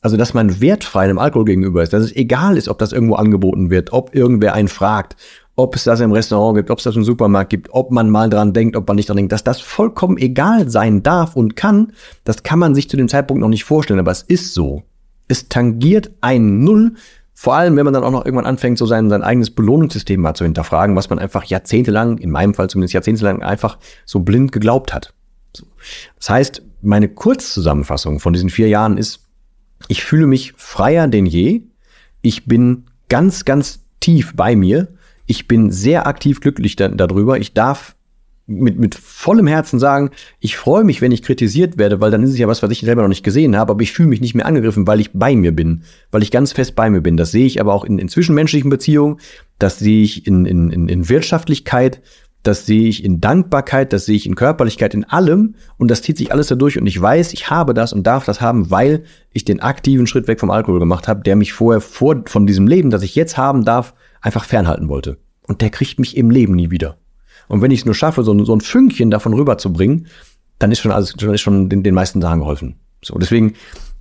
Also, 0.00 0.16
dass 0.16 0.32
man 0.32 0.60
wertfrei 0.60 1.08
dem 1.08 1.18
Alkohol 1.18 1.44
gegenüber 1.44 1.82
ist, 1.82 1.92
dass 1.92 2.04
es 2.04 2.14
egal 2.14 2.56
ist, 2.56 2.68
ob 2.68 2.78
das 2.78 2.92
irgendwo 2.92 3.16
angeboten 3.16 3.70
wird, 3.70 3.92
ob 3.92 4.14
irgendwer 4.14 4.54
einen 4.54 4.68
fragt, 4.68 5.16
ob 5.58 5.74
es 5.74 5.82
das 5.82 5.98
im 5.98 6.12
Restaurant 6.12 6.56
gibt, 6.56 6.70
ob 6.70 6.78
es 6.78 6.84
das 6.84 6.94
im 6.94 7.02
Supermarkt 7.02 7.50
gibt, 7.50 7.68
ob 7.72 7.90
man 7.90 8.10
mal 8.10 8.30
dran 8.30 8.52
denkt, 8.52 8.76
ob 8.76 8.86
man 8.86 8.94
nicht 8.94 9.08
dran 9.08 9.16
denkt, 9.16 9.32
dass 9.32 9.42
das 9.42 9.60
vollkommen 9.60 10.16
egal 10.16 10.70
sein 10.70 11.02
darf 11.02 11.34
und 11.34 11.56
kann, 11.56 11.92
das 12.22 12.44
kann 12.44 12.60
man 12.60 12.76
sich 12.76 12.88
zu 12.88 12.96
dem 12.96 13.08
Zeitpunkt 13.08 13.40
noch 13.40 13.48
nicht 13.48 13.64
vorstellen, 13.64 13.98
aber 13.98 14.12
es 14.12 14.22
ist 14.22 14.54
so. 14.54 14.84
Es 15.26 15.48
tangiert 15.48 16.12
ein 16.20 16.60
Null, 16.60 16.94
vor 17.34 17.56
allem 17.56 17.74
wenn 17.74 17.84
man 17.84 17.92
dann 17.92 18.04
auch 18.04 18.12
noch 18.12 18.24
irgendwann 18.24 18.46
anfängt, 18.46 18.78
so 18.78 18.86
sein, 18.86 19.10
sein 19.10 19.24
eigenes 19.24 19.50
Belohnungssystem 19.50 20.20
mal 20.20 20.34
zu 20.34 20.44
hinterfragen, 20.44 20.94
was 20.94 21.10
man 21.10 21.18
einfach 21.18 21.42
jahrzehntelang, 21.42 22.18
in 22.18 22.30
meinem 22.30 22.54
Fall 22.54 22.70
zumindest 22.70 22.94
jahrzehntelang, 22.94 23.42
einfach 23.42 23.78
so 24.06 24.20
blind 24.20 24.52
geglaubt 24.52 24.94
hat. 24.94 25.12
Das 26.18 26.30
heißt, 26.30 26.62
meine 26.82 27.08
Kurzzusammenfassung 27.08 28.20
von 28.20 28.32
diesen 28.32 28.50
vier 28.50 28.68
Jahren 28.68 28.96
ist, 28.96 29.26
ich 29.88 30.04
fühle 30.04 30.28
mich 30.28 30.52
freier 30.56 31.08
denn 31.08 31.26
je. 31.26 31.62
Ich 32.22 32.46
bin 32.46 32.84
ganz, 33.08 33.44
ganz 33.44 33.80
tief 33.98 34.34
bei 34.36 34.54
mir 34.54 34.86
ich 35.28 35.46
bin 35.46 35.70
sehr 35.70 36.08
aktiv 36.08 36.40
glücklich 36.40 36.74
da, 36.74 36.88
darüber. 36.88 37.38
Ich 37.38 37.52
darf 37.52 37.94
mit, 38.46 38.78
mit 38.78 38.94
vollem 38.94 39.46
Herzen 39.46 39.78
sagen, 39.78 40.10
ich 40.40 40.56
freue 40.56 40.82
mich, 40.82 41.02
wenn 41.02 41.12
ich 41.12 41.22
kritisiert 41.22 41.76
werde, 41.76 42.00
weil 42.00 42.10
dann 42.10 42.22
ist 42.22 42.30
es 42.30 42.38
ja 42.38 42.48
was, 42.48 42.62
was 42.62 42.70
ich 42.70 42.80
selber 42.80 43.02
noch 43.02 43.10
nicht 43.10 43.22
gesehen 43.22 43.54
habe, 43.54 43.72
aber 43.72 43.82
ich 43.82 43.92
fühle 43.92 44.08
mich 44.08 44.22
nicht 44.22 44.34
mehr 44.34 44.46
angegriffen, 44.46 44.86
weil 44.86 45.00
ich 45.00 45.12
bei 45.12 45.36
mir 45.36 45.52
bin, 45.52 45.82
weil 46.10 46.22
ich 46.22 46.30
ganz 46.30 46.52
fest 46.52 46.74
bei 46.74 46.88
mir 46.88 47.02
bin. 47.02 47.18
Das 47.18 47.30
sehe 47.30 47.44
ich 47.44 47.60
aber 47.60 47.74
auch 47.74 47.84
in, 47.84 47.98
in 47.98 48.08
zwischenmenschlichen 48.08 48.70
Beziehungen, 48.70 49.20
das 49.58 49.78
sehe 49.78 50.02
ich 50.02 50.26
in, 50.26 50.46
in, 50.46 50.70
in, 50.70 50.88
in 50.88 51.08
Wirtschaftlichkeit, 51.10 52.00
das 52.42 52.66
sehe 52.66 52.88
ich 52.88 53.04
in 53.04 53.20
Dankbarkeit, 53.20 53.92
das 53.92 54.04
sehe 54.04 54.16
ich 54.16 54.26
in 54.26 54.34
Körperlichkeit, 54.34 54.94
in 54.94 55.04
allem 55.04 55.56
und 55.76 55.90
das 55.90 56.02
zieht 56.02 56.18
sich 56.18 56.32
alles 56.32 56.46
dadurch 56.46 56.78
und 56.78 56.86
ich 56.86 57.00
weiß, 57.00 57.32
ich 57.32 57.50
habe 57.50 57.74
das 57.74 57.92
und 57.92 58.06
darf 58.06 58.24
das 58.24 58.40
haben, 58.40 58.70
weil 58.70 59.04
ich 59.32 59.44
den 59.44 59.60
aktiven 59.60 60.06
Schritt 60.06 60.28
weg 60.28 60.40
vom 60.40 60.50
Alkohol 60.50 60.78
gemacht 60.78 61.08
habe, 61.08 61.22
der 61.22 61.36
mich 61.36 61.52
vorher 61.52 61.80
vor, 61.80 62.22
von 62.26 62.46
diesem 62.46 62.66
Leben, 62.66 62.90
das 62.90 63.02
ich 63.02 63.14
jetzt 63.14 63.36
haben 63.36 63.64
darf, 63.64 63.94
einfach 64.20 64.44
fernhalten 64.44 64.88
wollte. 64.88 65.18
Und 65.46 65.60
der 65.60 65.70
kriegt 65.70 65.98
mich 65.98 66.16
im 66.16 66.30
Leben 66.30 66.54
nie 66.54 66.70
wieder. 66.70 66.98
Und 67.48 67.62
wenn 67.62 67.70
ich 67.70 67.80
es 67.80 67.86
nur 67.86 67.94
schaffe, 67.94 68.22
so, 68.22 68.44
so 68.44 68.54
ein 68.54 68.60
Fünkchen 68.60 69.10
davon 69.10 69.32
rüberzubringen, 69.32 70.06
dann 70.58 70.70
ist 70.70 70.80
schon 70.80 70.92
alles, 70.92 71.14
dann 71.14 71.34
ist 71.34 71.40
schon 71.40 71.68
den, 71.68 71.82
den 71.82 71.94
meisten 71.94 72.20
Sachen 72.20 72.40
geholfen. 72.40 72.76
So, 73.02 73.16
deswegen, 73.18 73.54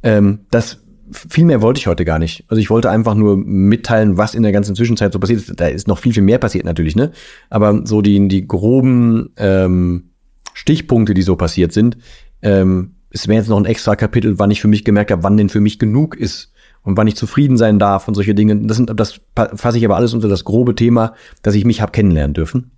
ähm, 0.04 0.40
das 0.52 0.84
viel 1.12 1.46
mehr 1.46 1.62
wollte 1.62 1.80
ich 1.80 1.88
heute 1.88 2.06
gar 2.06 2.20
nicht. 2.20 2.46
Also 2.48 2.60
ich 2.60 2.70
wollte 2.70 2.90
einfach 2.90 3.16
nur 3.16 3.38
mitteilen, 3.38 4.18
was 4.18 4.36
in 4.36 4.44
der 4.44 4.52
ganzen 4.52 4.76
Zwischenzeit 4.76 5.14
so 5.14 5.20
passiert 5.20 5.42
ist. 5.42 5.60
Da 5.60 5.68
ist 5.68 5.88
noch 5.88 6.00
viel, 6.00 6.14
viel 6.14 6.24
mehr 6.24 6.38
passiert 6.38 6.66
natürlich, 6.66 6.96
ne? 6.96 7.12
Aber 7.50 7.86
so 7.86 8.02
die, 8.02 8.28
die 8.28 8.48
groben 8.48 9.30
ähm, 9.38 10.10
Stichpunkte, 10.54 11.14
die 11.14 11.22
so 11.22 11.36
passiert 11.36 11.72
sind, 11.72 11.98
ähm, 12.42 12.96
es 13.10 13.28
wäre 13.28 13.40
jetzt 13.40 13.50
noch 13.50 13.58
ein 13.58 13.66
extra 13.66 13.96
Kapitel, 13.96 14.38
wann 14.40 14.52
ich 14.52 14.62
für 14.62 14.68
mich 14.68 14.84
gemerkt 14.84 15.12
habe, 15.12 15.24
wann 15.24 15.38
denn 15.38 15.50
für 15.50 15.62
mich 15.62 15.80
genug 15.80 16.16
ist 16.16 16.52
und 16.84 16.98
wann 16.98 17.08
ich 17.08 17.16
zufrieden 17.16 17.58
sein 17.58 17.80
darf 17.80 18.08
und 18.08 18.16
solche 18.16 18.36
Dinge. 18.36 18.56
Das, 18.56 18.78
sind, 18.78 18.92
das 18.96 19.22
fasse 19.34 19.78
ich 19.78 19.86
aber 19.86 19.96
alles 19.96 20.14
unter 20.14 20.28
das 20.28 20.44
grobe 20.44 20.76
Thema, 20.76 21.14
dass 21.42 21.56
ich 21.56 21.66
mich 21.66 21.82
habe 21.82 21.92
kennenlernen 21.92 22.34
dürfen. 22.34 22.72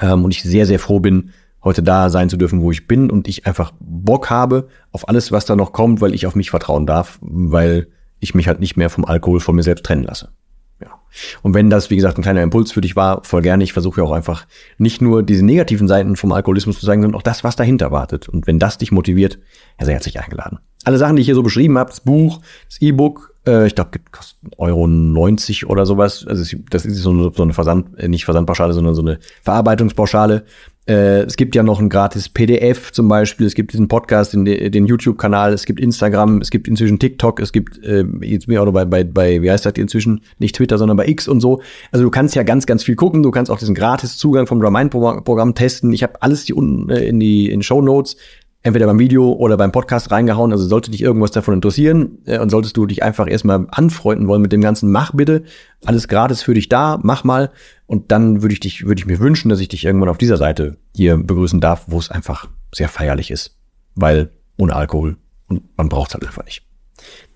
Ähm, 0.00 0.24
und 0.24 0.32
ich 0.32 0.42
sehr, 0.42 0.66
sehr 0.66 0.78
froh 0.78 1.00
bin, 1.00 1.30
heute 1.66 1.82
da 1.82 2.08
sein 2.10 2.30
zu 2.30 2.36
dürfen, 2.36 2.62
wo 2.62 2.70
ich 2.70 2.86
bin 2.86 3.10
und 3.10 3.28
ich 3.28 3.46
einfach 3.46 3.72
Bock 3.80 4.30
habe 4.30 4.68
auf 4.92 5.08
alles, 5.08 5.32
was 5.32 5.44
da 5.44 5.56
noch 5.56 5.72
kommt, 5.72 6.00
weil 6.00 6.14
ich 6.14 6.26
auf 6.26 6.36
mich 6.36 6.48
vertrauen 6.48 6.86
darf, 6.86 7.18
weil 7.20 7.88
ich 8.20 8.34
mich 8.34 8.48
halt 8.48 8.60
nicht 8.60 8.76
mehr 8.76 8.88
vom 8.88 9.04
Alkohol 9.04 9.40
von 9.40 9.56
mir 9.56 9.64
selbst 9.64 9.84
trennen 9.84 10.04
lasse. 10.04 10.30
Ja. 10.80 10.88
Und 11.42 11.54
wenn 11.54 11.68
das, 11.68 11.90
wie 11.90 11.96
gesagt, 11.96 12.18
ein 12.18 12.22
kleiner 12.22 12.42
Impuls 12.42 12.70
für 12.70 12.80
dich 12.80 12.94
war, 12.94 13.24
voll 13.24 13.42
gerne. 13.42 13.64
Ich 13.64 13.72
versuche 13.72 14.00
ja 14.00 14.06
auch 14.06 14.12
einfach 14.12 14.46
nicht 14.78 15.02
nur 15.02 15.24
diese 15.24 15.44
negativen 15.44 15.88
Seiten 15.88 16.14
vom 16.14 16.32
Alkoholismus 16.32 16.78
zu 16.78 16.86
zeigen, 16.86 17.02
sondern 17.02 17.18
auch 17.18 17.24
das, 17.24 17.42
was 17.42 17.56
dahinter 17.56 17.90
wartet. 17.90 18.28
Und 18.28 18.46
wenn 18.46 18.58
das 18.58 18.78
dich 18.78 18.92
motiviert, 18.92 19.38
ja, 19.80 19.86
sehr 19.86 19.94
herzlich 19.94 20.20
eingeladen. 20.20 20.60
Alle 20.84 20.98
Sachen, 20.98 21.16
die 21.16 21.22
ich 21.22 21.26
hier 21.26 21.34
so 21.34 21.42
beschrieben 21.42 21.78
habe, 21.78 21.90
das 21.90 22.00
Buch, 22.00 22.40
das 22.68 22.80
E-Book, 22.80 23.34
äh, 23.44 23.66
ich 23.66 23.74
glaube, 23.74 23.98
kostet 24.12 24.38
Euro 24.58 24.86
90 24.86 25.66
oder 25.66 25.84
sowas. 25.84 26.24
Also 26.28 26.56
das 26.70 26.86
ist 26.86 26.98
so 26.98 27.10
eine, 27.10 27.32
so 27.34 27.42
eine 27.42 27.54
Versand, 27.54 27.98
äh, 27.98 28.06
nicht 28.06 28.24
Versandpauschale, 28.24 28.72
sondern 28.72 28.94
so 28.94 29.02
eine 29.02 29.18
Verarbeitungspauschale. 29.42 30.44
Äh, 30.88 31.22
es 31.22 31.36
gibt 31.36 31.54
ja 31.56 31.62
noch 31.62 31.80
ein 31.80 31.88
gratis 31.88 32.28
PDF 32.28 32.92
zum 32.92 33.08
Beispiel. 33.08 33.46
Es 33.46 33.54
gibt 33.54 33.72
diesen 33.72 33.88
Podcast, 33.88 34.32
den, 34.32 34.44
den 34.44 34.86
YouTube-Kanal. 34.86 35.52
Es 35.52 35.64
gibt 35.64 35.80
Instagram. 35.80 36.40
Es 36.40 36.50
gibt 36.50 36.68
inzwischen 36.68 36.98
TikTok. 36.98 37.40
Es 37.40 37.52
gibt 37.52 37.82
äh, 37.82 38.04
jetzt 38.22 38.46
mir 38.46 38.62
auch 38.62 38.66
noch 38.66 38.72
bei, 38.72 38.84
bei, 38.84 39.02
bei, 39.02 39.42
wie 39.42 39.50
heißt 39.50 39.66
das 39.66 39.74
inzwischen? 39.76 40.20
Nicht 40.38 40.54
Twitter, 40.54 40.78
sondern 40.78 40.96
bei 40.96 41.08
X 41.08 41.26
und 41.26 41.40
so. 41.40 41.60
Also 41.90 42.04
du 42.04 42.10
kannst 42.10 42.36
ja 42.36 42.44
ganz, 42.44 42.66
ganz 42.66 42.84
viel 42.84 42.94
gucken. 42.94 43.22
Du 43.22 43.32
kannst 43.32 43.50
auch 43.50 43.58
diesen 43.58 43.74
gratis 43.74 44.16
Zugang 44.16 44.46
vom 44.46 44.60
Dramine-Programm 44.60 45.54
testen. 45.54 45.92
Ich 45.92 46.04
habe 46.04 46.22
alles 46.22 46.44
hier 46.44 46.56
unten 46.56 46.88
äh, 46.90 47.04
in 47.04 47.18
die 47.18 47.50
in 47.50 47.62
Show 47.62 47.82
Notes 47.82 48.16
entweder 48.66 48.86
beim 48.86 48.98
Video 48.98 49.32
oder 49.32 49.56
beim 49.56 49.70
Podcast 49.70 50.10
reingehauen. 50.10 50.50
Also 50.50 50.66
sollte 50.66 50.90
dich 50.90 51.00
irgendwas 51.00 51.30
davon 51.30 51.54
interessieren 51.54 52.18
äh, 52.26 52.38
und 52.38 52.50
solltest 52.50 52.76
du 52.76 52.86
dich 52.86 53.02
einfach 53.02 53.28
erstmal 53.30 53.66
anfreunden 53.70 54.26
wollen 54.26 54.42
mit 54.42 54.52
dem 54.52 54.60
Ganzen, 54.60 54.90
mach 54.90 55.12
bitte. 55.12 55.44
Alles 55.84 56.08
gratis 56.08 56.42
für 56.42 56.54
dich 56.54 56.68
da, 56.68 56.98
mach 57.02 57.22
mal. 57.22 57.50
Und 57.86 58.10
dann 58.10 58.42
würde 58.42 58.52
ich 58.52 58.60
dich, 58.60 58.84
würde 58.84 59.00
ich 59.00 59.06
mir 59.06 59.20
wünschen, 59.20 59.48
dass 59.48 59.60
ich 59.60 59.68
dich 59.68 59.84
irgendwann 59.84 60.08
auf 60.08 60.18
dieser 60.18 60.36
Seite 60.36 60.76
hier 60.94 61.16
begrüßen 61.16 61.60
darf, 61.60 61.84
wo 61.86 61.98
es 61.98 62.10
einfach 62.10 62.48
sehr 62.74 62.88
feierlich 62.88 63.30
ist. 63.30 63.56
Weil 63.94 64.30
ohne 64.56 64.74
Alkohol 64.74 65.16
und 65.48 65.62
man 65.76 65.88
braucht 65.88 66.08
es 66.10 66.14
halt 66.14 66.26
einfach 66.26 66.44
nicht. 66.44 66.62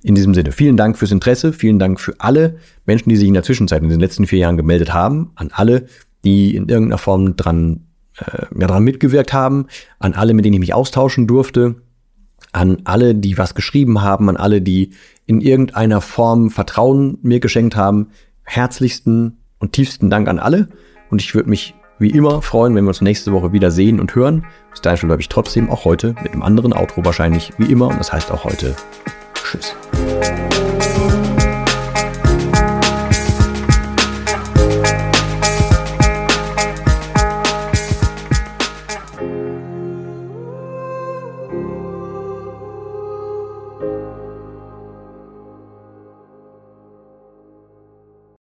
In 0.03 0.15
diesem 0.15 0.35
Sinne, 0.35 0.53
vielen 0.53 0.77
Dank 0.77 0.99
fürs 0.99 1.13
Interesse, 1.13 1.53
vielen 1.53 1.79
Dank 1.79 2.01
für 2.01 2.15
alle 2.19 2.57
Menschen, 2.87 3.11
die 3.11 3.17
sich 3.17 3.29
in 3.29 3.35
der 3.35 3.43
Zwischenzeit 3.43 3.83
in 3.83 3.89
den 3.89 4.01
letzten 4.01 4.27
vier 4.27 4.41
Jahren 4.41 4.57
gemeldet 4.57 4.93
haben, 4.93 5.31
an 5.35 5.51
alle, 5.53 5.87
die 6.25 6.57
in 6.57 6.69
irgendeiner 6.69 6.99
Form 6.99 7.37
dran 7.37 7.87
äh, 8.19 8.47
ja, 8.59 8.67
daran 8.67 8.85
mitgewirkt 8.85 9.33
haben, 9.33 9.67
an 9.99 10.15
alle, 10.15 10.35
mit 10.35 10.45
denen 10.45 10.55
ich 10.55 10.61
mich 10.61 10.75
austauschen 10.75 11.27
durfte, 11.27 11.77
an 12.53 12.79
alle, 12.85 13.15
die 13.15 13.39
was 13.39 13.55
geschrieben 13.55 14.03
haben, 14.03 14.29
an 14.29 14.37
alle, 14.37 14.63
die 14.63 14.93
in 15.27 15.41
irgendeiner 15.41 16.01
Form 16.01 16.51
Vertrauen 16.51 17.19
mir 17.23 17.39
geschenkt 17.39 17.77
haben. 17.77 18.09
Herzlichsten 18.43 19.40
und 19.61 19.73
tiefsten 19.73 20.11
Dank 20.11 20.29
an 20.29 20.41
alle. 20.41 20.69
Und 21.11 21.23
ich 21.23 21.35
würde 21.35 21.49
mich 21.49 21.75
wie 21.99 22.11
immer 22.11 22.43
freuen, 22.43 22.75
wenn 22.75 22.85
wir 22.85 22.89
uns 22.89 23.03
nächste 23.03 23.31
Woche 23.33 23.53
wieder 23.53 23.71
sehen 23.71 24.01
und 24.01 24.15
hören. 24.15 24.45
Bis 24.71 24.81
dahin 24.81 25.09
bleibe 25.09 25.23
ich 25.23 25.29
trotzdem 25.29 25.71
auch 25.71 25.85
heute 25.85 26.15
mit 26.23 26.33
einem 26.33 26.43
anderen 26.43 26.73
Outro 26.73 27.05
wahrscheinlich 27.05 27.53
wie 27.59 27.71
immer. 27.71 27.89
Und 27.89 27.99
das 27.99 28.13
heißt 28.13 28.33
auch 28.33 28.45
heute 28.45 28.75
Tschüss. 29.35 29.77